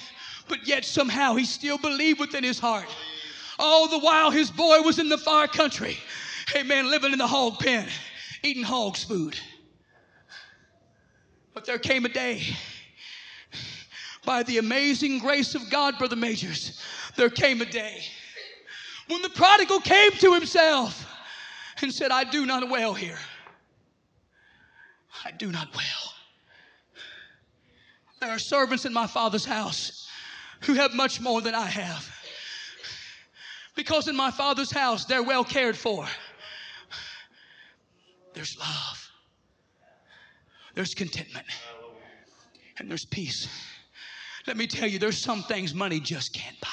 but 0.48 0.66
yet 0.66 0.84
somehow 0.84 1.36
he 1.36 1.44
still 1.44 1.78
believed 1.78 2.18
within 2.18 2.42
his 2.42 2.58
heart 2.58 2.88
all 3.60 3.88
the 3.88 3.98
while 3.98 4.30
his 4.30 4.50
boy 4.50 4.80
was 4.80 4.98
in 4.98 5.08
the 5.08 5.18
far 5.18 5.46
country. 5.46 5.96
Amen. 6.56 6.90
Living 6.90 7.12
in 7.12 7.18
the 7.18 7.26
hog 7.26 7.58
pen, 7.58 7.86
eating 8.42 8.62
hog's 8.62 9.04
food. 9.04 9.38
But 11.54 11.64
there 11.64 11.78
came 11.78 12.04
a 12.04 12.08
day, 12.08 12.42
by 14.24 14.42
the 14.42 14.58
amazing 14.58 15.18
grace 15.18 15.54
of 15.54 15.70
God, 15.70 15.98
Brother 15.98 16.16
Majors, 16.16 16.80
there 17.16 17.30
came 17.30 17.60
a 17.60 17.66
day 17.66 18.02
when 19.08 19.22
the 19.22 19.30
prodigal 19.30 19.80
came 19.80 20.12
to 20.12 20.32
himself 20.32 21.06
and 21.82 21.92
said, 21.92 22.10
I 22.10 22.24
do 22.24 22.46
not 22.46 22.68
well 22.68 22.94
here. 22.94 23.18
I 25.24 25.32
do 25.32 25.50
not 25.50 25.74
well. 25.74 26.14
There 28.20 28.30
are 28.30 28.38
servants 28.38 28.84
in 28.84 28.92
my 28.92 29.06
father's 29.06 29.44
house 29.44 30.08
who 30.60 30.74
have 30.74 30.94
much 30.94 31.20
more 31.20 31.40
than 31.40 31.54
I 31.54 31.66
have. 31.66 32.19
Because 33.74 34.08
in 34.08 34.16
my 34.16 34.30
father's 34.30 34.70
house, 34.70 35.04
they're 35.04 35.22
well 35.22 35.44
cared 35.44 35.76
for. 35.76 36.06
There's 38.34 38.56
love, 38.58 39.10
there's 40.74 40.94
contentment, 40.94 41.46
and 42.78 42.88
there's 42.88 43.04
peace. 43.04 43.48
Let 44.46 44.56
me 44.56 44.66
tell 44.66 44.88
you, 44.88 44.98
there's 44.98 45.18
some 45.18 45.42
things 45.42 45.74
money 45.74 46.00
just 46.00 46.32
can't 46.32 46.58
buy. 46.60 46.68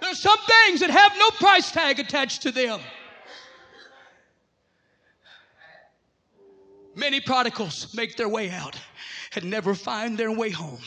There's 0.00 0.20
some 0.20 0.38
things 0.46 0.80
that 0.80 0.90
have 0.90 1.12
no 1.18 1.30
price 1.30 1.70
tag 1.70 1.98
attached 1.98 2.42
to 2.42 2.50
them. 2.50 2.80
Many 6.94 7.20
prodigals 7.20 7.92
make 7.94 8.16
their 8.16 8.28
way 8.28 8.50
out 8.50 8.78
and 9.34 9.50
never 9.50 9.74
find 9.74 10.16
their 10.16 10.30
way 10.30 10.50
home 10.50 10.82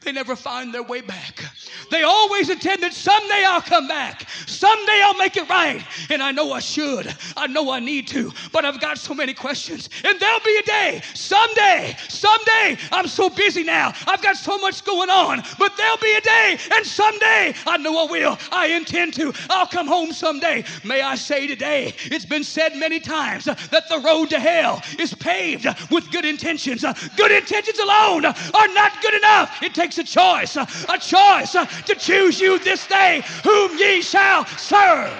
they 0.00 0.12
never 0.12 0.36
find 0.36 0.72
their 0.72 0.82
way 0.82 1.00
back. 1.00 1.44
They 1.90 2.02
always 2.02 2.48
intend 2.48 2.82
that 2.82 2.92
someday 2.92 3.44
I'll 3.46 3.60
come 3.60 3.88
back. 3.88 4.28
Someday 4.46 5.00
I'll 5.04 5.16
make 5.16 5.36
it 5.36 5.48
right. 5.48 5.84
And 6.10 6.22
I 6.22 6.32
know 6.32 6.52
I 6.52 6.60
should. 6.60 7.14
I 7.36 7.46
know 7.46 7.70
I 7.70 7.80
need 7.80 8.08
to. 8.08 8.32
But 8.52 8.64
I've 8.64 8.80
got 8.80 8.98
so 8.98 9.14
many 9.14 9.34
questions. 9.34 9.88
And 10.04 10.18
there'll 10.18 10.40
be 10.40 10.56
a 10.58 10.62
day, 10.62 11.02
someday, 11.14 11.96
someday, 12.08 12.76
I'm 12.92 13.06
so 13.06 13.30
busy 13.30 13.62
now. 13.62 13.92
I've 14.06 14.22
got 14.22 14.36
so 14.36 14.58
much 14.58 14.84
going 14.84 15.10
on. 15.10 15.42
But 15.58 15.76
there'll 15.76 15.98
be 15.98 16.14
a 16.14 16.20
day, 16.20 16.58
and 16.74 16.84
someday, 16.84 17.54
I 17.66 17.76
know 17.78 18.06
I 18.06 18.10
will. 18.10 18.38
I 18.52 18.68
intend 18.68 19.14
to. 19.14 19.32
I'll 19.50 19.66
come 19.66 19.86
home 19.86 20.12
someday. 20.12 20.64
May 20.84 21.02
I 21.02 21.14
say 21.14 21.46
today, 21.46 21.94
it's 22.06 22.26
been 22.26 22.44
said 22.44 22.76
many 22.76 23.00
times 23.00 23.44
that 23.44 23.88
the 23.88 24.00
road 24.04 24.30
to 24.30 24.40
hell 24.40 24.82
is 24.98 25.14
paved 25.14 25.66
with 25.90 26.10
good 26.10 26.24
intentions. 26.24 26.84
Good 27.16 27.30
intentions 27.30 27.78
alone 27.78 28.24
are 28.26 28.68
not 28.74 29.00
good 29.02 29.14
enough. 29.14 29.62
It 29.62 29.74
takes 29.74 29.85
makes 29.86 29.98
a 29.98 30.04
choice, 30.04 30.56
a 30.56 30.98
choice 30.98 31.52
to 31.52 31.94
choose 31.94 32.40
you 32.40 32.58
this 32.58 32.88
day 32.88 33.22
whom 33.44 33.78
ye 33.78 34.02
shall 34.02 34.44
serve. 34.44 35.14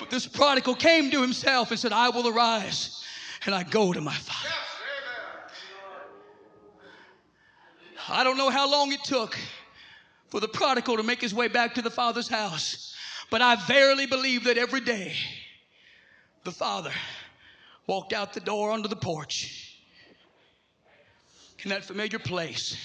But 0.00 0.08
this 0.08 0.26
prodigal 0.26 0.76
came 0.76 1.10
to 1.10 1.20
himself 1.20 1.70
and 1.70 1.78
said, 1.78 1.92
I 1.92 2.08
will 2.08 2.26
arise 2.26 3.04
and 3.44 3.54
I 3.54 3.64
go 3.64 3.92
to 3.92 4.00
my 4.00 4.14
father. 4.14 4.54
I 8.08 8.24
don't 8.24 8.38
know 8.38 8.50
how 8.50 8.70
long 8.70 8.92
it 8.92 9.04
took 9.04 9.36
for 10.28 10.40
the 10.40 10.48
prodigal 10.48 10.96
to 10.96 11.02
make 11.02 11.20
his 11.20 11.34
way 11.34 11.48
back 11.48 11.74
to 11.74 11.82
the 11.82 11.90
father's 11.90 12.28
house, 12.28 12.94
but 13.30 13.42
I 13.42 13.56
verily 13.66 14.06
believe 14.06 14.44
that 14.44 14.56
every 14.56 14.80
day 14.80 15.12
the 16.44 16.52
father 16.52 16.92
walked 17.86 18.14
out 18.14 18.32
the 18.32 18.40
door 18.40 18.70
onto 18.70 18.88
the 18.88 18.96
porch 18.96 19.65
in 21.66 21.70
that 21.70 21.84
familiar 21.84 22.20
place. 22.20 22.76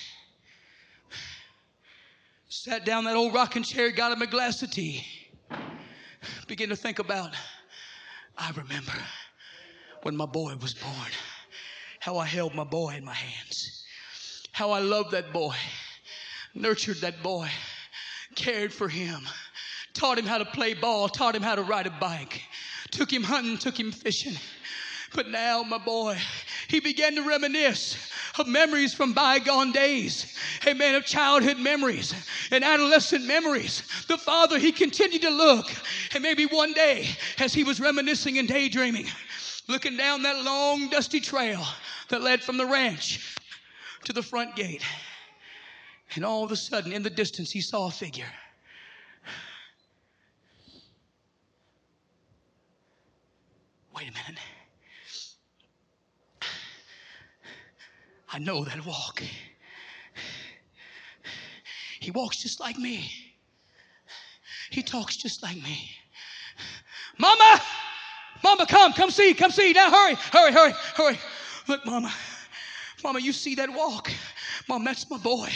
Sat 2.49 2.83
down 2.83 3.03
that 3.03 3.15
old 3.15 3.31
rocking 3.31 3.61
chair, 3.61 3.91
got 3.91 4.11
him 4.11 4.23
a 4.23 4.25
glass 4.27 4.63
of 4.63 4.71
tea. 4.71 5.05
Begin 6.47 6.69
to 6.69 6.75
think 6.75 6.97
about, 6.97 7.35
I 8.35 8.49
remember. 8.57 8.93
when 10.01 10.17
my 10.17 10.25
boy 10.25 10.55
was 10.59 10.73
born. 10.73 11.11
How 11.99 12.17
I 12.17 12.25
held 12.25 12.55
my 12.55 12.63
boy 12.63 12.95
in 12.95 13.05
my 13.05 13.13
hands. 13.13 13.83
How 14.51 14.71
I 14.71 14.79
loved 14.79 15.11
that 15.11 15.31
boy, 15.31 15.53
nurtured 16.55 16.97
that 17.01 17.21
boy, 17.21 17.49
cared 18.33 18.73
for 18.73 18.89
him, 18.89 19.21
taught 19.93 20.17
him 20.17 20.25
how 20.25 20.39
to 20.39 20.45
play 20.45 20.73
ball, 20.73 21.07
taught 21.07 21.35
him 21.35 21.43
how 21.43 21.53
to 21.53 21.61
ride 21.61 21.85
a 21.85 21.91
bike, 21.91 22.41
took 22.89 23.13
him 23.13 23.21
hunting, 23.21 23.59
took 23.59 23.79
him 23.79 23.91
fishing. 23.91 24.33
But 25.13 25.27
now, 25.27 25.61
my 25.61 25.77
boy, 25.77 26.17
he 26.67 26.79
began 26.79 27.13
to 27.13 27.21
reminisce 27.21 28.10
of 28.39 28.47
memories 28.47 28.93
from 28.93 29.13
bygone 29.13 29.71
days. 29.71 30.37
Amen. 30.65 30.95
Of 30.95 31.05
childhood 31.05 31.57
memories 31.57 32.13
and 32.51 32.63
adolescent 32.63 33.25
memories. 33.25 33.83
The 34.07 34.17
father, 34.17 34.57
he 34.57 34.71
continued 34.71 35.21
to 35.23 35.29
look. 35.29 35.67
And 36.13 36.23
maybe 36.23 36.45
one 36.45 36.73
day, 36.73 37.07
as 37.39 37.53
he 37.53 37.63
was 37.63 37.79
reminiscing 37.79 38.37
and 38.37 38.47
daydreaming, 38.47 39.07
looking 39.67 39.97
down 39.97 40.23
that 40.23 40.43
long, 40.43 40.89
dusty 40.89 41.19
trail 41.19 41.63
that 42.09 42.21
led 42.21 42.41
from 42.41 42.57
the 42.57 42.65
ranch 42.65 43.35
to 44.05 44.13
the 44.13 44.23
front 44.23 44.55
gate. 44.55 44.83
And 46.15 46.25
all 46.25 46.43
of 46.43 46.51
a 46.51 46.55
sudden, 46.55 46.91
in 46.91 47.03
the 47.03 47.09
distance, 47.09 47.51
he 47.51 47.61
saw 47.61 47.87
a 47.87 47.91
figure. 47.91 48.25
Wait 53.95 54.09
a 54.09 54.11
minute. 54.11 54.39
I 58.33 58.39
know 58.39 58.63
that 58.63 58.85
walk. 58.85 59.21
He 61.99 62.11
walks 62.11 62.37
just 62.41 62.59
like 62.59 62.77
me. 62.77 63.11
He 64.71 64.81
talks 64.81 65.17
just 65.17 65.43
like 65.43 65.57
me. 65.57 65.89
Mama! 67.17 67.61
Mama, 68.43 68.65
come, 68.65 68.93
come 68.93 69.11
see, 69.11 69.33
come 69.33 69.51
see. 69.51 69.73
Now 69.73 69.91
hurry, 69.91 70.15
hurry, 70.15 70.51
hurry, 70.51 70.73
hurry. 70.95 71.19
Look, 71.67 71.85
Mama. 71.85 72.11
Mama, 73.03 73.19
you 73.19 73.33
see 73.33 73.55
that 73.55 73.71
walk? 73.71 74.11
Mom, 74.67 74.83
that's 74.83 75.09
my 75.09 75.17
boy. 75.17 75.49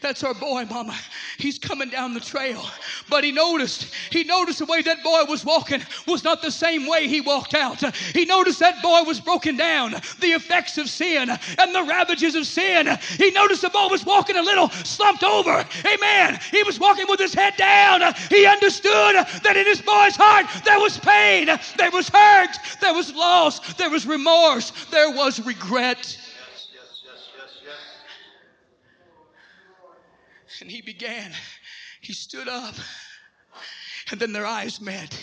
That's 0.00 0.22
our 0.22 0.34
boy, 0.34 0.64
Mama. 0.66 0.96
He's 1.38 1.58
coming 1.58 1.88
down 1.88 2.14
the 2.14 2.20
trail. 2.20 2.64
But 3.08 3.24
he 3.24 3.32
noticed, 3.32 3.94
he 4.10 4.24
noticed 4.24 4.58
the 4.58 4.66
way 4.66 4.82
that 4.82 5.02
boy 5.02 5.24
was 5.28 5.44
walking 5.44 5.82
was 6.06 6.24
not 6.24 6.42
the 6.42 6.50
same 6.50 6.86
way 6.86 7.08
he 7.08 7.20
walked 7.20 7.54
out. 7.54 7.80
He 8.12 8.24
noticed 8.24 8.60
that 8.60 8.82
boy 8.82 9.02
was 9.02 9.20
broken 9.20 9.56
down, 9.56 9.92
the 10.20 10.32
effects 10.32 10.78
of 10.78 10.88
sin 10.88 11.30
and 11.30 11.74
the 11.74 11.82
ravages 11.82 12.34
of 12.34 12.46
sin. 12.46 12.98
He 13.16 13.30
noticed 13.30 13.62
the 13.62 13.70
boy 13.70 13.88
was 13.88 14.04
walking 14.04 14.36
a 14.36 14.42
little 14.42 14.68
slumped 14.70 15.24
over. 15.24 15.64
Amen. 15.84 16.38
He 16.50 16.62
was 16.64 16.78
walking 16.78 17.06
with 17.08 17.20
his 17.20 17.34
head 17.34 17.54
down. 17.56 18.02
He 18.28 18.46
understood 18.46 19.16
that 19.42 19.56
in 19.56 19.66
his 19.66 19.80
boy's 19.80 20.16
heart 20.16 20.46
there 20.64 20.78
was 20.78 20.98
pain, 20.98 21.46
there 21.76 21.90
was 21.90 22.08
hurt, 22.08 22.56
there 22.80 22.94
was 22.94 23.14
loss, 23.14 23.74
there 23.74 23.90
was 23.90 24.06
remorse, 24.06 24.72
there 24.90 25.10
was 25.10 25.44
regret. 25.44 26.17
And 30.60 30.70
he 30.70 30.80
began, 30.80 31.32
he 32.00 32.12
stood 32.12 32.48
up, 32.48 32.74
and 34.10 34.18
then 34.18 34.32
their 34.32 34.46
eyes 34.46 34.80
met. 34.80 35.14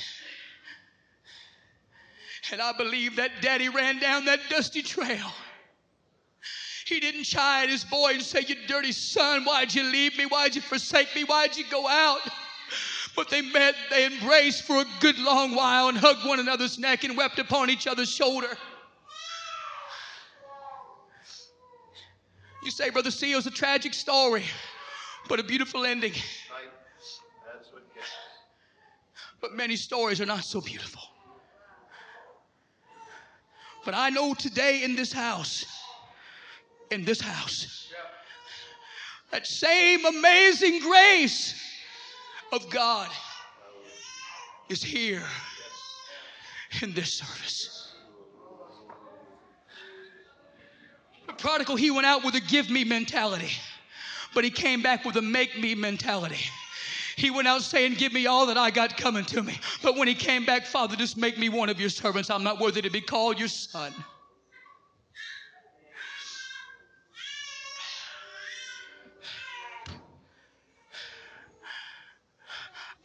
And 2.51 2.61
I 2.61 2.73
believe 2.73 3.15
that 3.15 3.31
daddy 3.41 3.69
ran 3.69 3.99
down 3.99 4.25
that 4.25 4.39
dusty 4.49 4.83
trail. 4.83 5.31
He 6.85 6.99
didn't 6.99 7.23
chide 7.23 7.69
his 7.69 7.83
boy 7.83 8.13
and 8.13 8.21
say, 8.21 8.41
You 8.47 8.55
dirty 8.67 8.91
son, 8.91 9.43
why'd 9.43 9.73
you 9.73 9.83
leave 9.83 10.15
me? 10.17 10.25
Why'd 10.25 10.55
you 10.55 10.61
forsake 10.61 11.15
me? 11.15 11.23
Why'd 11.23 11.57
you 11.57 11.65
go 11.71 11.87
out? 11.87 12.21
But 13.15 13.29
they 13.29 13.41
met, 13.41 13.75
they 13.89 14.05
embraced 14.05 14.63
for 14.63 14.77
a 14.77 14.85
good 14.99 15.17
long 15.17 15.55
while 15.55 15.87
and 15.87 15.97
hugged 15.97 16.25
one 16.25 16.39
another's 16.39 16.77
neck 16.77 17.03
and 17.03 17.17
wept 17.17 17.39
upon 17.39 17.71
each 17.71 17.87
other's 17.87 18.11
shoulder. 18.11 18.55
You 22.63 22.69
say, 22.69 22.91
Brother 22.91 23.11
Seal, 23.11 23.39
it's 23.39 23.47
a 23.47 23.51
tragic 23.51 23.93
story 23.93 24.43
but 25.27 25.39
a 25.39 25.43
beautiful 25.43 25.85
ending. 25.85 26.13
But 29.41 29.53
many 29.53 29.75
stories 29.75 30.21
are 30.21 30.25
not 30.25 30.43
so 30.43 30.61
beautiful. 30.61 31.01
But 33.83 33.93
I 33.93 34.09
know 34.09 34.33
today 34.33 34.83
in 34.83 34.95
this 34.95 35.13
house, 35.13 35.65
in 36.89 37.05
this 37.05 37.21
house, 37.21 37.91
that 39.31 39.45
same 39.45 40.05
amazing 40.05 40.79
grace 40.79 41.61
of 42.51 42.69
God 42.69 43.09
is 44.69 44.81
here 44.81 45.23
in 46.81 46.93
this 46.93 47.13
service. 47.13 47.93
The 51.27 51.33
prodigal, 51.33 51.75
he 51.75 51.91
went 51.91 52.05
out 52.07 52.23
with 52.23 52.35
a 52.35 52.39
give 52.39 52.69
me 52.69 52.83
mentality 52.83 53.51
but 54.35 54.43
he 54.43 54.51
came 54.51 54.83
back 54.83 55.05
with 55.05 55.15
a 55.15 55.21
make 55.21 55.57
me 55.59 55.73
mentality. 55.73 56.43
He 57.15 57.31
went 57.31 57.47
out 57.47 57.61
saying, 57.61 57.93
Give 57.93 58.13
me 58.13 58.27
all 58.27 58.45
that 58.47 58.57
I 58.57 58.69
got 58.69 58.97
coming 58.97 59.23
to 59.25 59.41
me. 59.41 59.57
But 59.81 59.95
when 59.95 60.07
he 60.07 60.13
came 60.13 60.45
back, 60.45 60.65
Father, 60.65 60.97
just 60.97 61.17
make 61.17 61.39
me 61.39 61.47
one 61.47 61.69
of 61.69 61.79
your 61.79 61.89
servants. 61.89 62.29
I'm 62.29 62.43
not 62.43 62.59
worthy 62.59 62.81
to 62.81 62.89
be 62.89 63.01
called 63.01 63.39
your 63.39 63.47
son. 63.47 63.93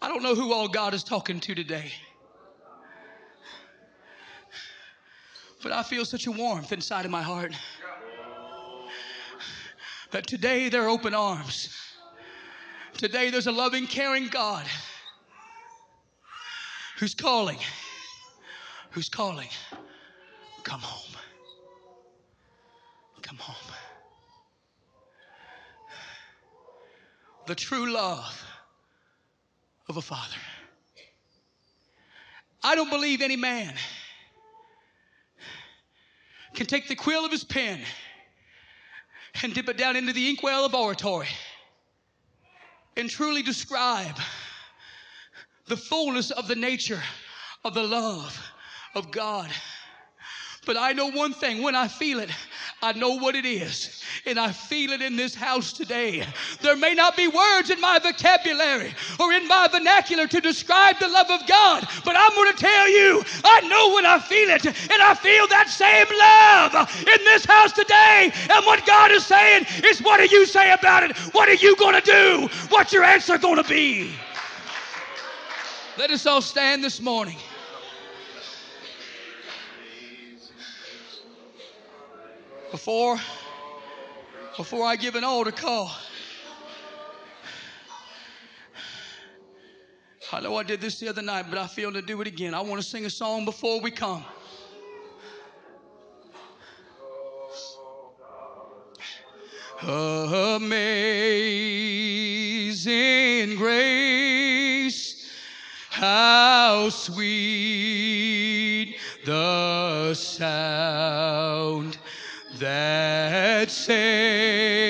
I 0.03 0.09
don't 0.09 0.23
know 0.23 0.35
who 0.35 0.53
all 0.53 0.67
God 0.67 0.93
is 0.93 1.05
talking 1.05 1.39
to 1.41 1.55
today. 1.55 1.93
But 5.63 5.73
I 5.73 5.83
feel 5.83 6.05
such 6.05 6.27
a 6.27 6.33
warmth 6.33 6.73
inside 6.73 7.05
of 7.05 7.11
my 7.11 7.23
heart 7.23 7.55
that 10.11 10.27
today 10.27 10.69
they're 10.69 10.89
open 10.89 11.15
arms. 11.15 11.77
Today 12.95 13.31
there's 13.31 13.47
a 13.47 13.53
loving, 13.53 13.87
caring 13.87 14.29
God 14.29 14.67
who's 16.99 17.15
calling, 17.15 17.59
who's 18.91 19.09
calling, 19.09 19.49
come 20.65 20.81
home. 20.81 21.17
Come 23.23 23.39
home. 23.39 23.75
The 27.47 27.55
true 27.55 27.93
love 27.93 28.45
of 29.89 29.97
a 29.97 30.03
father. 30.03 30.37
I 32.63 32.75
don't 32.75 32.91
believe 32.91 33.23
any 33.23 33.37
man 33.37 33.73
can 36.55 36.67
take 36.67 36.89
the 36.89 36.97
quill 36.97 37.25
of 37.25 37.31
his 37.31 37.45
pen 37.45 37.81
and 39.43 39.55
dip 39.55 39.69
it 39.69 39.77
down 39.77 39.97
into 39.97 40.13
the 40.13 40.29
inkwell 40.29 40.65
of 40.65 40.75
oratory 40.75 41.29
and 42.97 43.09
truly 43.09 43.43
describe 43.43 44.17
the 45.67 45.77
fullness 45.77 46.31
of 46.31 46.49
the 46.49 46.57
nature 46.57 47.03
of 47.65 47.75
the 47.75 47.83
love 47.83 48.39
of 48.95 49.11
God. 49.11 49.51
But 50.71 50.77
I 50.77 50.93
know 50.93 51.11
one 51.11 51.33
thing 51.33 51.63
when 51.63 51.75
I 51.75 51.89
feel 51.89 52.21
it, 52.21 52.31
I 52.81 52.93
know 52.93 53.17
what 53.17 53.35
it 53.35 53.45
is. 53.45 54.05
And 54.25 54.39
I 54.39 54.53
feel 54.53 54.93
it 54.93 55.03
in 55.03 55.17
this 55.17 55.35
house 55.35 55.73
today. 55.73 56.25
There 56.61 56.77
may 56.77 56.95
not 56.95 57.17
be 57.17 57.27
words 57.27 57.71
in 57.71 57.81
my 57.81 57.99
vocabulary 57.99 58.95
or 59.19 59.33
in 59.33 59.49
my 59.49 59.67
vernacular 59.67 60.29
to 60.29 60.41
describe 60.41 61.01
the 61.01 61.09
love 61.09 61.29
of 61.29 61.45
God, 61.49 61.89
but 62.05 62.15
I'm 62.17 62.31
going 62.37 62.53
to 62.53 62.57
tell 62.57 62.89
you, 62.89 63.25
I 63.43 63.63
know 63.63 63.97
when 63.97 64.07
I 64.07 64.21
feel 64.21 64.49
it. 64.49 64.65
And 64.65 65.03
I 65.03 65.13
feel 65.15 65.49
that 65.49 65.69
same 65.69 66.07
love 66.21 66.89
in 67.01 67.25
this 67.25 67.45
house 67.45 67.73
today. 67.73 68.31
And 68.49 68.65
what 68.65 68.87
God 68.87 69.11
is 69.11 69.27
saying 69.27 69.67
is, 69.85 69.99
what 69.99 70.19
do 70.19 70.27
you 70.27 70.47
say 70.47 70.71
about 70.71 71.03
it? 71.03 71.17
What 71.35 71.49
are 71.49 71.55
you 71.55 71.75
going 71.75 72.01
to 72.01 72.07
do? 72.07 72.49
What's 72.69 72.93
your 72.93 73.03
answer 73.03 73.39
going 73.39 73.61
to 73.61 73.69
be? 73.69 74.13
Let 75.99 76.13
us 76.13 76.27
all 76.27 76.41
stand 76.41 76.85
this 76.85 77.01
morning. 77.01 77.39
Before, 82.71 83.19
before 84.57 84.87
I 84.87 84.95
give 84.95 85.17
an 85.17 85.25
altar 85.25 85.51
call, 85.51 85.91
I 90.33 90.41
know 90.41 90.55
I 90.57 90.63
did 90.63 90.81
this 90.81 91.01
the 91.01 91.09
other 91.09 91.23
night, 91.23 91.47
but 91.49 91.59
I 91.59 91.67
feel 91.67 91.93
to 91.93 92.01
do 92.01 92.21
it 92.21 92.29
again. 92.29 92.55
I 92.55 92.61
want 92.61 92.81
to 92.81 92.87
sing 92.87 93.05
a 93.07 93.11
song 93.11 93.45
before 93.45 93.81
we 93.81 93.91
come. 93.91 94.25
Amazing 99.83 100.77
grace, 103.57 105.29
how 105.91 106.89
sweet 106.91 107.81
the 109.25 110.15
sound 110.15 111.90
that 113.71 114.90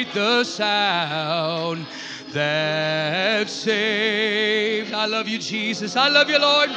sweet 0.00 0.14
the 0.14 0.44
sound 0.44 1.86
that 2.32 3.50
saved. 3.50 4.94
I 4.94 5.06
love 5.06 5.28
you, 5.28 5.38
Jesus. 5.38 5.96
I 5.96 6.08
love 6.08 6.30
you, 6.30 6.38
Lord. 6.38 6.70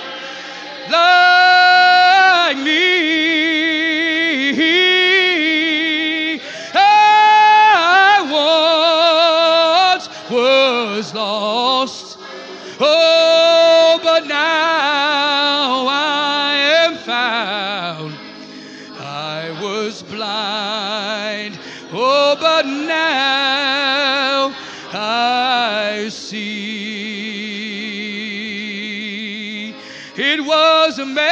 Like 0.91 2.57
me, 2.57 2.81
I 6.73 8.19
once 9.95 10.09
was 10.29 11.13
lost. 11.13 12.17
Oh, 12.79 13.22
amazing 31.03 31.27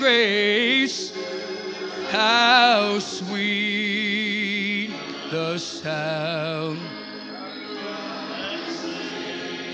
grace. 0.00 1.12
How 2.10 2.98
sweet 2.98 4.90
the 5.30 5.56
sound. 5.58 6.80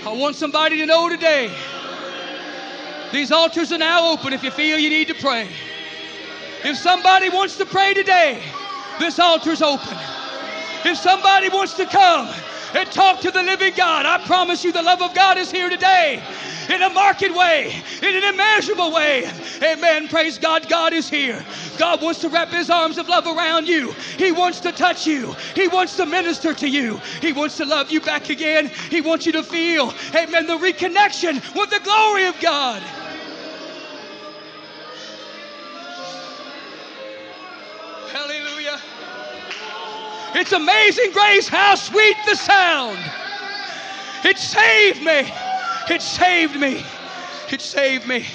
I 0.05 0.13
want 0.13 0.35
somebody 0.35 0.77
to 0.77 0.85
know 0.85 1.09
today. 1.09 1.51
These 3.11 3.31
altars 3.31 3.71
are 3.71 3.77
now 3.77 4.11
open 4.11 4.33
if 4.33 4.43
you 4.43 4.51
feel 4.51 4.77
you 4.77 4.89
need 4.89 5.07
to 5.07 5.15
pray. 5.15 5.47
If 6.63 6.77
somebody 6.77 7.29
wants 7.29 7.57
to 7.57 7.65
pray 7.65 7.93
today, 7.93 8.41
this 8.99 9.17
altar's 9.19 9.61
open. 9.63 9.97
If 10.85 10.97
somebody 10.97 11.49
wants 11.49 11.73
to 11.73 11.85
come 11.85 12.29
and 12.73 12.91
talk 12.91 13.19
to 13.21 13.31
the 13.31 13.43
living 13.43 13.73
God, 13.75 14.05
I 14.05 14.25
promise 14.25 14.63
you 14.63 14.71
the 14.71 14.81
love 14.81 15.01
of 15.01 15.13
God 15.13 15.37
is 15.37 15.51
here 15.51 15.69
today 15.69 16.21
in 16.69 16.81
a 16.81 16.89
marked 16.89 17.21
way, 17.21 17.73
in 18.01 18.15
an 18.15 18.33
immeasurable 18.33 18.91
way. 18.91 19.29
Amen. 19.61 20.07
Praise 20.07 20.37
God. 20.37 20.69
God 20.69 20.93
is 20.93 21.09
here. 21.09 21.43
God 21.77 22.01
wants 22.01 22.21
to 22.21 22.29
wrap 22.29 22.49
his 22.49 22.69
arms 22.69 22.97
of 22.97 23.09
love 23.09 23.27
around 23.27 23.67
you. 23.67 23.91
He 24.17 24.31
wants 24.31 24.59
to 24.61 24.71
touch 24.71 25.05
you. 25.05 25.35
He 25.55 25.67
wants 25.67 25.95
to 25.97 26.05
minister 26.05 26.53
to 26.53 26.67
you. 26.67 26.99
He 27.21 27.33
wants 27.33 27.57
to 27.57 27.65
love 27.65 27.91
you 27.91 27.99
back 28.01 28.29
again. 28.29 28.67
He 28.89 29.01
wants 29.01 29.25
you 29.25 29.31
to 29.33 29.43
feel, 29.43 29.93
amen, 30.15 30.47
the 30.47 30.57
reconnection 30.57 31.33
with 31.55 31.69
the 31.69 31.79
glory 31.83 32.25
of 32.25 32.39
God. 32.39 32.81
It's 40.33 40.53
amazing 40.53 41.11
grace, 41.11 41.47
how 41.47 41.75
sweet 41.75 42.15
the 42.25 42.35
sound. 42.35 42.99
It 44.23 44.37
saved 44.37 45.01
me. 45.03 45.33
It 45.89 46.01
saved 46.01 46.59
me. 46.59 46.85
It 47.51 47.59
saved 47.59 48.07
me. 48.07 48.25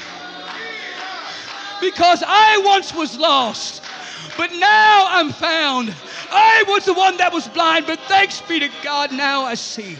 Because 1.80 2.22
I 2.26 2.60
once 2.64 2.94
was 2.94 3.16
lost, 3.16 3.82
but 4.36 4.52
now 4.52 5.06
I'm 5.08 5.30
found. 5.30 5.94
I 6.30 6.64
was 6.68 6.84
the 6.84 6.94
one 6.94 7.16
that 7.18 7.32
was 7.32 7.48
blind, 7.48 7.86
but 7.86 7.98
thanks 8.00 8.40
be 8.42 8.60
to 8.60 8.68
God, 8.82 9.12
now 9.12 9.42
I 9.42 9.54
see. 9.54 9.96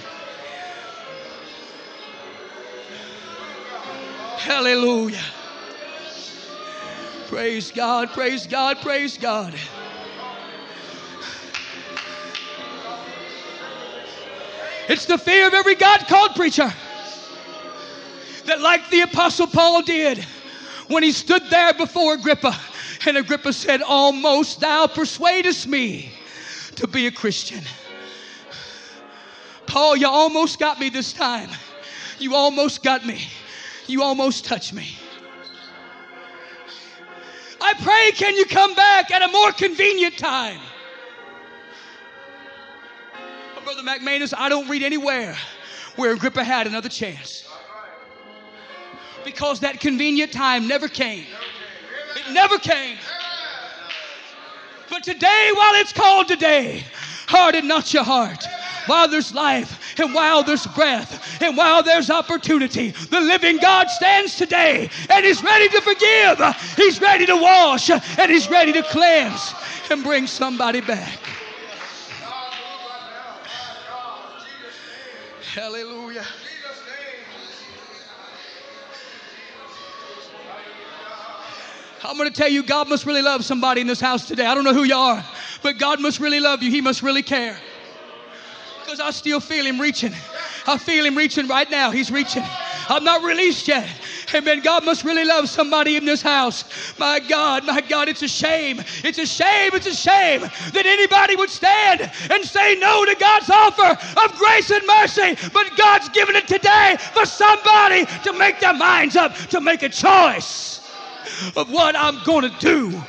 Hallelujah. 4.39 5.25
Praise 7.29 7.73
God, 7.73 8.11
praise 8.11 8.47
God, 8.47 8.79
praise 8.81 9.19
God. 9.19 9.55
It's 14.89 15.07
the 15.07 15.19
fear 15.19 15.49
of 15.49 15.55
every 15.55 15.75
God 15.75 16.07
called 16.07 16.35
preacher 16.35 16.73
that, 18.45 18.61
like 18.61 18.89
the 18.91 19.01
Apostle 19.01 19.49
Paul 19.49 19.83
did 19.83 20.25
when 20.89 21.03
he 21.03 21.13
stood 21.13 21.43
there 21.51 21.75
before 21.75 22.15
Agrippa, 22.15 22.57
and 23.07 23.17
Agrippa 23.17 23.53
said, 23.53 23.83
Almost 23.83 24.61
thou 24.61 24.87
persuadest 24.87 25.67
me 25.67 26.13
to 26.77 26.87
be 26.87 27.07
a 27.07 27.11
Christian. 27.11 27.63
Paul, 29.67 29.97
you 29.97 30.07
almost 30.07 30.61
got 30.61 30.79
me 30.79 30.89
this 30.89 31.13
time. 31.13 31.51
You 32.19 32.35
almost 32.35 32.83
got 32.83 33.05
me. 33.05 33.27
You 33.89 34.03
almost 34.03 34.45
touched 34.45 34.73
me. 34.73 34.97
I 37.61 37.75
pray, 37.75 38.13
can 38.13 38.37
you 38.37 38.45
come 38.47 38.75
back 38.75 39.11
at 39.11 39.23
a 39.23 39.29
more 39.29 39.51
convenient 39.53 40.17
time? 40.17 40.61
Brother 43.67 43.83
McManus, 43.83 44.33
I 44.39 44.49
don't 44.49 44.69
read 44.69 44.85
anywhere 44.85 45.37
where 45.97 46.13
Agrippa 46.13 46.45
had 46.45 46.69
another 46.69 46.89
chance. 46.89 47.49
Because 49.25 49.59
that 49.59 49.81
convenient 49.81 50.31
time 50.31 50.69
never 50.69 50.87
came. 50.87 51.25
It 52.15 52.33
never 52.33 52.59
came. 52.59 52.97
But 54.89 55.03
today, 55.03 55.51
while 55.53 55.75
it's 55.81 55.93
called 55.93 56.29
today, 56.29 56.85
harden 57.27 57.67
not 57.67 57.93
your 57.93 58.05
heart. 58.05 58.47
While 58.87 59.09
there's 59.09 59.35
life 59.35 59.99
and 59.99 60.15
while 60.15 60.45
there's 60.45 60.69
breath 60.69 61.43
and 61.43 61.57
while 61.57 61.83
there's 61.83 62.09
opportunity, 62.09 62.91
the 62.91 63.21
living 63.21 63.59
God 63.59 63.91
stands 63.91 64.37
today 64.37 64.89
and 65.11 65.25
He's 65.25 65.43
ready 65.43 65.69
to 65.71 65.81
forgive. 65.81 66.41
He's 66.77 67.01
ready 67.01 67.27
to 67.27 67.35
wash 67.35 67.91
and 67.91 68.31
He's 68.31 68.49
ready 68.49 68.73
to 68.75 68.85
cleanse 68.85 69.57
and 69.91 70.05
bring 70.05 70.29
somebody 70.29 70.83
back. 70.83 71.36
Hallelujah. 75.57 76.23
I'm 82.05 82.19
going 82.19 82.31
to 82.31 82.35
tell 82.35 82.51
you, 82.51 82.63
God 82.63 82.91
must 82.91 83.07
really 83.07 83.23
love 83.23 83.43
somebody 83.43 83.81
in 83.81 83.87
this 83.87 83.99
house 83.99 84.29
today. 84.29 84.45
I 84.45 84.55
don't 84.55 84.65
know 84.65 84.75
who 84.75 84.85
you 84.85 84.95
are, 84.95 85.25
but 85.63 85.79
God 85.79 85.99
must 85.99 86.21
really 86.21 86.41
love 86.41 86.63
you. 86.63 86.71
He 86.71 86.83
must 86.83 87.03
really 87.03 87.23
care. 87.23 87.59
Because 88.85 89.01
I 89.01 89.11
still 89.13 89.41
feel 89.41 89.65
Him 89.65 89.81
reaching. 89.81 90.13
I 90.67 90.77
feel 90.77 91.07
Him 91.07 91.17
reaching 91.17 91.49
right 91.49 91.71
now. 91.71 91.91
He's 91.91 92.11
reaching. 92.11 92.45
I'm 92.89 93.05
not 93.05 93.23
released 93.23 93.69
yet. 93.69 93.89
Amen. 94.35 94.61
God 94.61 94.85
must 94.85 95.05
really 95.05 95.25
love 95.25 95.49
somebody 95.49 95.97
in 95.97 96.05
this 96.05 96.23
house. 96.23 96.65
My 96.99 97.21
God, 97.21 97.65
my 97.65 97.81
God, 97.81 98.09
it's 98.09 98.23
a 98.23 98.29
shame. 98.29 98.81
It's 99.05 99.19
a 99.19 99.27
shame. 99.27 99.71
It's 99.75 99.87
a 99.87 99.95
shame 99.95 100.41
that 100.41 100.87
anybody 100.87 101.37
would 101.37 101.51
stand 101.51 102.11
and 102.31 102.45
say 102.45 102.77
no 102.79 103.05
to 103.05 103.15
God's 103.15 103.51
offer 103.51 103.91
of 104.21 104.39
grace 104.39 104.71
and 104.71 104.87
mercy. 104.87 105.37
But 105.53 105.77
God's 105.77 106.09
given 106.11 106.37
it 106.37 106.49
today 106.49 106.97
for 107.13 107.27
somebody 107.27 108.07
to 108.25 108.33
make 108.33 108.61
their 108.61 108.75
minds 108.75 109.17
up, 109.17 109.35
to 109.51 109.61
make 109.61 109.83
a 109.83 109.89
choice 109.89 110.81
of 111.57 111.71
what 111.71 111.97
I'm 111.97 112.23
going 112.25 112.51
to 112.51 112.59
do 112.59 113.03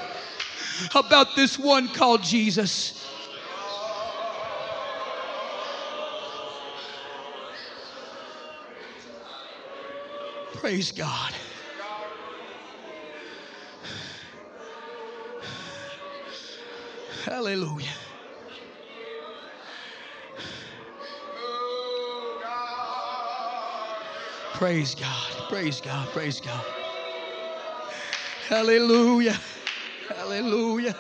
about 0.96 1.36
this 1.36 1.58
one 1.58 1.88
called 1.88 2.24
Jesus. 2.24 2.97
Praise 10.58 10.92
God. 10.92 11.34
Hallelujah. 17.24 17.86
Praise 24.56 24.96
God. 24.96 25.32
Praise 25.48 25.80
God. 25.80 26.08
Praise 26.10 26.42
God. 26.42 26.66
Hallelujah. 28.50 29.38
Hallelujah. 30.10 30.96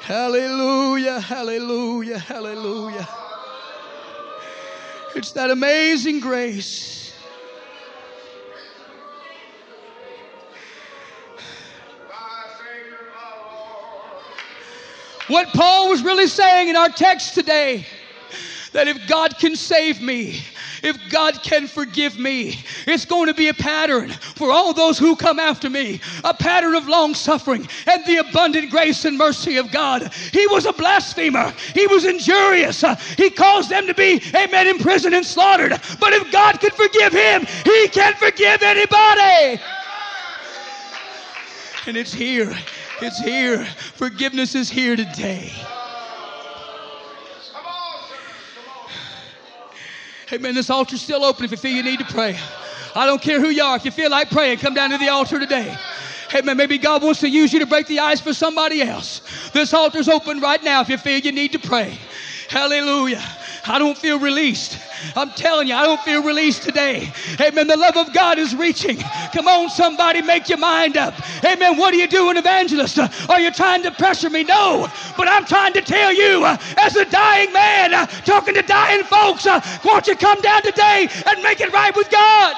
Hallelujah. 0.00 1.20
Hallelujah. 1.20 2.18
Hallelujah. 2.18 3.08
It's 5.14 5.32
that 5.32 5.50
amazing 5.50 6.20
grace. 6.20 6.97
What 15.28 15.48
Paul 15.48 15.90
was 15.90 16.02
really 16.02 16.26
saying 16.26 16.68
in 16.68 16.76
our 16.76 16.88
text 16.88 17.34
today 17.34 17.86
that 18.72 18.88
if 18.88 19.06
God 19.06 19.38
can 19.38 19.56
save 19.56 20.00
me, 20.00 20.42
if 20.82 20.96
God 21.10 21.42
can 21.42 21.66
forgive 21.66 22.18
me, 22.18 22.62
it's 22.86 23.04
going 23.04 23.26
to 23.26 23.34
be 23.34 23.48
a 23.48 23.54
pattern 23.54 24.10
for 24.10 24.50
all 24.50 24.72
those 24.72 24.98
who 24.98 25.16
come 25.16 25.38
after 25.38 25.68
me, 25.68 26.00
a 26.24 26.32
pattern 26.32 26.74
of 26.74 26.86
long 26.86 27.14
suffering 27.14 27.66
and 27.86 28.04
the 28.06 28.18
abundant 28.18 28.70
grace 28.70 29.04
and 29.04 29.18
mercy 29.18 29.56
of 29.56 29.70
God. 29.70 30.12
He 30.32 30.46
was 30.46 30.66
a 30.66 30.72
blasphemer, 30.72 31.52
he 31.74 31.86
was 31.86 32.04
injurious, 32.04 32.82
he 33.16 33.30
caused 33.30 33.70
them 33.70 33.86
to 33.86 33.94
be, 33.94 34.22
amen, 34.34 34.66
imprisoned 34.66 35.14
and 35.14 35.26
slaughtered. 35.26 35.72
But 36.00 36.12
if 36.12 36.30
God 36.32 36.60
could 36.60 36.74
forgive 36.74 37.12
him, 37.12 37.46
he 37.64 37.88
can 37.88 38.14
forgive 38.14 38.62
anybody. 38.62 39.60
And 41.86 41.96
it's 41.96 42.12
here. 42.12 42.54
It's 43.00 43.20
here. 43.20 43.64
Forgiveness 43.94 44.56
is 44.56 44.68
here 44.68 44.96
today. 44.96 45.52
Come 47.52 47.64
on, 47.64 48.08
sir. 48.08 48.16
Come. 50.30 50.40
Amen. 50.40 50.54
This 50.54 50.68
altar's 50.68 51.00
still 51.00 51.24
open 51.24 51.44
if 51.44 51.52
you 51.52 51.56
feel 51.56 51.76
you 51.76 51.84
need 51.84 52.00
to 52.00 52.04
pray. 52.04 52.36
I 52.96 53.06
don't 53.06 53.22
care 53.22 53.40
who 53.40 53.50
you 53.50 53.62
are. 53.62 53.76
If 53.76 53.84
you 53.84 53.92
feel 53.92 54.10
like 54.10 54.30
praying, 54.30 54.58
come 54.58 54.74
down 54.74 54.90
to 54.90 54.98
the 54.98 55.08
altar 55.08 55.38
today. 55.38 55.76
Hey 56.28 56.40
Amen. 56.40 56.56
Maybe 56.56 56.76
God 56.76 57.02
wants 57.02 57.20
to 57.20 57.28
use 57.28 57.52
you 57.52 57.60
to 57.60 57.66
break 57.66 57.86
the 57.86 58.00
ice 58.00 58.20
for 58.20 58.34
somebody 58.34 58.82
else. 58.82 59.22
This 59.52 59.72
altar's 59.72 60.08
open 60.08 60.40
right 60.40 60.62
now 60.62 60.80
if 60.80 60.88
you 60.88 60.98
feel 60.98 61.20
you 61.20 61.32
need 61.32 61.52
to 61.52 61.58
pray. 61.60 61.96
Hallelujah. 62.48 63.22
I 63.68 63.78
don't 63.78 63.96
feel 63.96 64.18
released. 64.18 64.78
I'm 65.14 65.30
telling 65.30 65.68
you, 65.68 65.74
I 65.74 65.84
don't 65.84 66.00
feel 66.00 66.22
released 66.22 66.62
today. 66.62 67.12
Amen. 67.40 67.66
The 67.66 67.76
love 67.76 67.96
of 67.96 68.12
God 68.12 68.38
is 68.38 68.54
reaching. 68.54 68.96
Come 69.32 69.46
on, 69.46 69.68
somebody, 69.68 70.22
make 70.22 70.48
your 70.48 70.58
mind 70.58 70.96
up. 70.96 71.14
Amen. 71.44 71.76
What 71.76 71.94
are 71.94 71.98
you 71.98 72.08
doing, 72.08 72.36
evangelist? 72.36 72.98
Are 73.28 73.40
you 73.40 73.50
trying 73.50 73.82
to 73.82 73.90
pressure 73.90 74.30
me? 74.30 74.44
No. 74.44 74.88
But 75.16 75.28
I'm 75.28 75.44
trying 75.44 75.72
to 75.74 75.82
tell 75.82 76.12
you, 76.12 76.44
as 76.78 76.96
a 76.96 77.04
dying 77.04 77.52
man, 77.52 77.94
uh, 77.94 78.06
talking 78.06 78.54
to 78.54 78.62
dying 78.62 79.04
folks, 79.04 79.46
uh, 79.46 79.60
won't 79.84 80.06
you 80.06 80.16
come 80.16 80.40
down 80.40 80.62
today 80.62 81.08
and 81.26 81.42
make 81.42 81.60
it 81.60 81.72
right 81.72 81.94
with 81.94 82.10
God? 82.10 82.56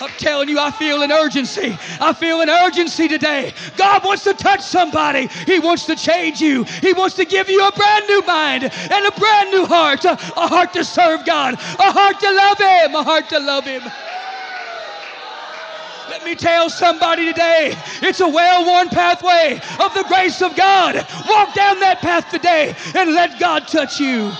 I'm 0.00 0.10
telling 0.10 0.48
you, 0.48 0.58
I 0.60 0.70
feel 0.70 1.02
an 1.02 1.10
urgency. 1.10 1.76
I 2.00 2.12
feel 2.12 2.40
an 2.40 2.48
urgency 2.48 3.08
today. 3.08 3.52
God 3.76 4.04
wants 4.04 4.24
to 4.24 4.34
touch 4.34 4.60
somebody. 4.60 5.26
He 5.26 5.58
wants 5.58 5.86
to 5.86 5.96
change 5.96 6.40
you. 6.40 6.64
He 6.64 6.92
wants 6.92 7.16
to 7.16 7.24
give 7.24 7.48
you 7.48 7.66
a 7.66 7.72
brand 7.72 8.06
new 8.06 8.22
mind 8.22 8.64
and 8.64 9.06
a 9.06 9.10
brand 9.18 9.50
new 9.50 9.66
heart. 9.66 10.04
A, 10.04 10.14
heart 10.14 10.72
to 10.74 10.84
serve 10.84 11.24
God, 11.24 11.54
a 11.54 11.92
heart 11.92 12.20
to 12.20 12.32
love 12.32 12.58
Him, 12.58 12.94
a 12.94 13.02
heart 13.02 13.28
to 13.30 13.38
love 13.38 13.64
Him. 13.64 13.82
Let 16.08 16.24
me 16.24 16.34
tell 16.34 16.70
somebody 16.70 17.26
today, 17.26 17.76
it's 18.00 18.20
a 18.20 18.28
well 18.28 18.64
worn 18.64 18.88
pathway 18.88 19.60
of 19.80 19.94
the 19.94 20.04
grace 20.08 20.40
of 20.42 20.56
God. 20.56 20.94
Walk 21.28 21.54
down 21.54 21.80
that 21.80 21.98
path 22.00 22.30
today 22.30 22.74
and 22.94 23.14
let 23.14 23.38
God 23.38 23.68
touch 23.68 24.00
you. 24.00 24.32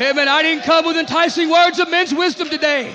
Amen. 0.00 0.28
I 0.28 0.42
didn't 0.42 0.64
come 0.64 0.86
with 0.86 0.96
enticing 0.96 1.48
words 1.48 1.78
of 1.78 1.88
men's 1.88 2.12
wisdom 2.12 2.48
today. 2.48 2.92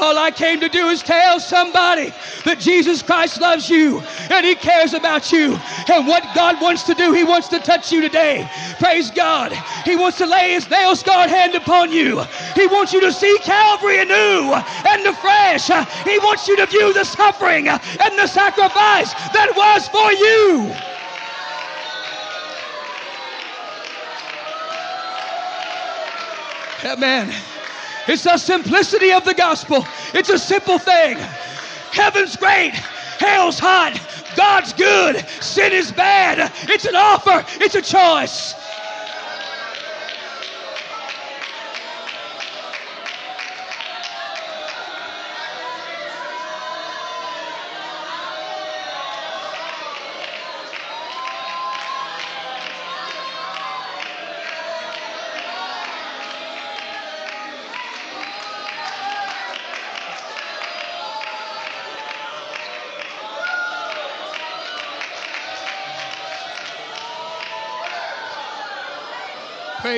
All 0.00 0.18
I 0.18 0.32
came 0.32 0.58
to 0.60 0.68
do 0.68 0.88
is 0.88 1.00
tell 1.00 1.38
somebody 1.38 2.12
that 2.44 2.58
Jesus 2.58 3.02
Christ 3.02 3.40
loves 3.40 3.70
you 3.70 4.00
and 4.30 4.44
He 4.44 4.56
cares 4.56 4.94
about 4.94 5.30
you. 5.30 5.56
And 5.88 6.08
what 6.08 6.24
God 6.34 6.60
wants 6.60 6.82
to 6.84 6.94
do, 6.94 7.12
He 7.12 7.22
wants 7.22 7.46
to 7.48 7.60
touch 7.60 7.92
you 7.92 8.00
today. 8.00 8.48
Praise 8.80 9.12
God. 9.12 9.52
He 9.84 9.94
wants 9.94 10.18
to 10.18 10.26
lay 10.26 10.54
His 10.54 10.68
nail 10.68 10.96
scarred 10.96 11.30
hand 11.30 11.54
upon 11.54 11.92
you. 11.92 12.24
He 12.56 12.66
wants 12.66 12.92
you 12.92 13.00
to 13.02 13.12
see 13.12 13.38
Calvary 13.42 14.00
anew 14.00 14.54
and 14.54 15.06
afresh. 15.06 15.68
He 16.02 16.18
wants 16.18 16.48
you 16.48 16.56
to 16.56 16.66
view 16.66 16.92
the 16.92 17.04
suffering 17.04 17.68
and 17.68 18.18
the 18.18 18.26
sacrifice 18.26 19.12
that 19.32 19.52
was 19.54 19.86
for 19.86 20.12
you. 20.12 20.93
Amen. 26.84 27.32
It's 28.06 28.24
the 28.24 28.36
simplicity 28.36 29.12
of 29.12 29.24
the 29.24 29.34
gospel. 29.34 29.86
It's 30.12 30.28
a 30.28 30.38
simple 30.38 30.78
thing. 30.78 31.16
Heaven's 31.92 32.36
great, 32.36 32.72
hell's 33.18 33.58
hot, 33.58 33.98
God's 34.36 34.72
good, 34.72 35.24
sin 35.40 35.72
is 35.72 35.92
bad. 35.92 36.52
It's 36.68 36.84
an 36.84 36.96
offer, 36.96 37.44
it's 37.62 37.76
a 37.76 37.82
choice. 37.82 38.54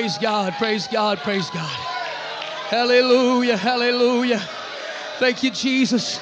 Praise 0.07 0.19
God, 0.19 0.53
praise 0.53 0.87
God, 0.87 1.17
praise 1.17 1.49
God. 1.49 1.69
Hallelujah, 2.69 3.57
hallelujah. 3.57 4.39
Thank 5.19 5.43
you, 5.43 5.51
Jesus. 5.51 6.17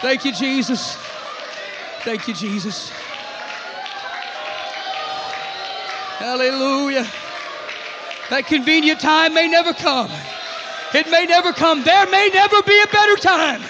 Thank 0.00 0.24
you, 0.24 0.32
Jesus. 0.32 0.96
Thank 2.00 2.26
you, 2.26 2.34
Jesus. 2.34 2.90
Hallelujah. 6.18 7.06
That 8.28 8.46
convenient 8.46 8.98
time 8.98 9.34
may 9.34 9.46
never 9.46 9.72
come. 9.72 10.10
It 10.92 11.08
may 11.08 11.24
never 11.24 11.52
come. 11.52 11.84
There 11.84 12.06
may 12.10 12.28
never 12.34 12.60
be 12.62 12.76
a 12.82 12.88
better 12.88 13.14
time. 13.14 13.62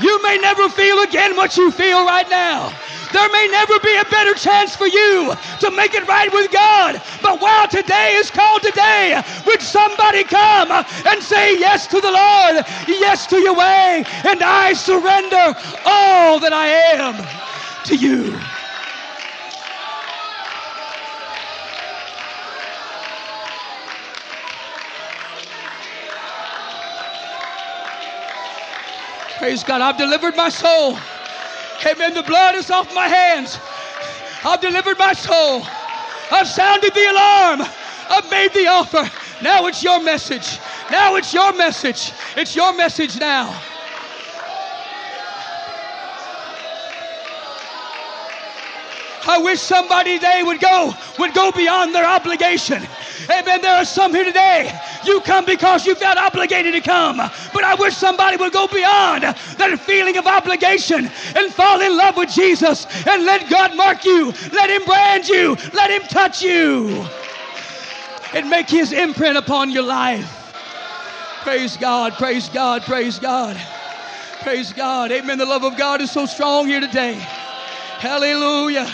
You 0.00 0.22
may 0.22 0.38
never 0.38 0.70
feel 0.70 1.02
again 1.02 1.36
what 1.36 1.58
you 1.58 1.70
feel 1.72 2.06
right 2.06 2.30
now. 2.30 2.72
There 3.12 3.28
may 3.30 3.48
never 3.50 3.78
be 3.80 3.94
a 3.96 4.04
better 4.10 4.34
chance 4.34 4.74
for 4.74 4.86
you 4.86 5.34
to 5.60 5.70
make 5.70 5.94
it 5.94 6.06
right 6.08 6.32
with 6.32 6.50
God. 6.50 7.00
But 7.20 7.40
while 7.40 7.68
today 7.68 8.14
is 8.14 8.30
called 8.30 8.62
today, 8.62 9.22
would 9.46 9.60
somebody 9.60 10.24
come 10.24 10.70
and 10.72 11.22
say 11.22 11.58
yes 11.58 11.86
to 11.88 12.00
the 12.00 12.10
Lord, 12.10 12.64
yes 12.88 13.26
to 13.28 13.36
your 13.38 13.54
way, 13.54 14.04
and 14.26 14.42
I 14.42 14.72
surrender 14.72 15.54
all 15.84 16.40
that 16.40 16.52
I 16.52 16.68
am 16.96 17.14
to 17.84 17.96
you. 17.96 18.38
Praise 29.38 29.64
God. 29.64 29.80
I've 29.80 29.98
delivered 29.98 30.36
my 30.36 30.48
soul. 30.48 30.96
Amen. 31.86 32.14
The 32.14 32.22
blood 32.22 32.54
is 32.54 32.70
off 32.70 32.94
my 32.94 33.08
hands. 33.08 33.58
I've 34.44 34.60
delivered 34.60 34.98
my 34.98 35.12
soul. 35.12 35.62
I've 36.30 36.46
sounded 36.46 36.94
the 36.94 37.10
alarm. 37.10 37.62
I've 38.08 38.30
made 38.30 38.52
the 38.52 38.68
offer. 38.68 39.10
Now 39.42 39.66
it's 39.66 39.82
your 39.82 40.02
message. 40.02 40.58
Now 40.90 41.16
it's 41.16 41.34
your 41.34 41.52
message. 41.54 42.12
It's 42.36 42.54
your 42.54 42.74
message 42.76 43.18
now. 43.18 43.60
I 49.24 49.38
wish 49.38 49.60
somebody 49.60 50.18
today 50.18 50.42
would 50.42 50.60
go 50.60 50.92
would 51.18 51.32
go 51.32 51.52
beyond 51.52 51.94
their 51.94 52.04
obligation 52.04 52.82
Amen. 53.30 53.60
There 53.60 53.74
are 53.74 53.84
some 53.84 54.12
here 54.14 54.24
today. 54.24 54.78
You 55.04 55.20
come 55.20 55.44
because 55.44 55.86
you 55.86 55.94
felt 55.94 56.18
obligated 56.18 56.74
to 56.74 56.80
come. 56.80 57.16
But 57.16 57.64
I 57.64 57.74
wish 57.74 57.96
somebody 57.96 58.36
would 58.36 58.52
go 58.52 58.66
beyond 58.66 59.22
that 59.22 59.80
feeling 59.86 60.16
of 60.16 60.26
obligation 60.26 61.10
and 61.36 61.54
fall 61.54 61.80
in 61.80 61.96
love 61.96 62.16
with 62.16 62.30
Jesus 62.30 62.86
and 63.06 63.24
let 63.24 63.48
God 63.48 63.76
mark 63.76 64.04
you. 64.04 64.32
Let 64.52 64.70
Him 64.70 64.84
brand 64.84 65.28
you. 65.28 65.56
Let 65.72 65.90
Him 65.90 66.02
touch 66.08 66.42
you. 66.42 67.06
And 68.34 68.48
make 68.48 68.68
His 68.68 68.92
imprint 68.92 69.36
upon 69.36 69.70
your 69.70 69.84
life. 69.84 70.38
Praise 71.42 71.76
God, 71.76 72.12
praise 72.14 72.48
God, 72.48 72.82
praise 72.82 73.18
God. 73.18 73.60
Praise 74.42 74.72
God. 74.72 75.12
Amen. 75.12 75.38
The 75.38 75.46
love 75.46 75.62
of 75.62 75.76
God 75.76 76.00
is 76.00 76.10
so 76.10 76.26
strong 76.26 76.66
here 76.66 76.80
today. 76.80 77.14
Hallelujah. 77.14 78.90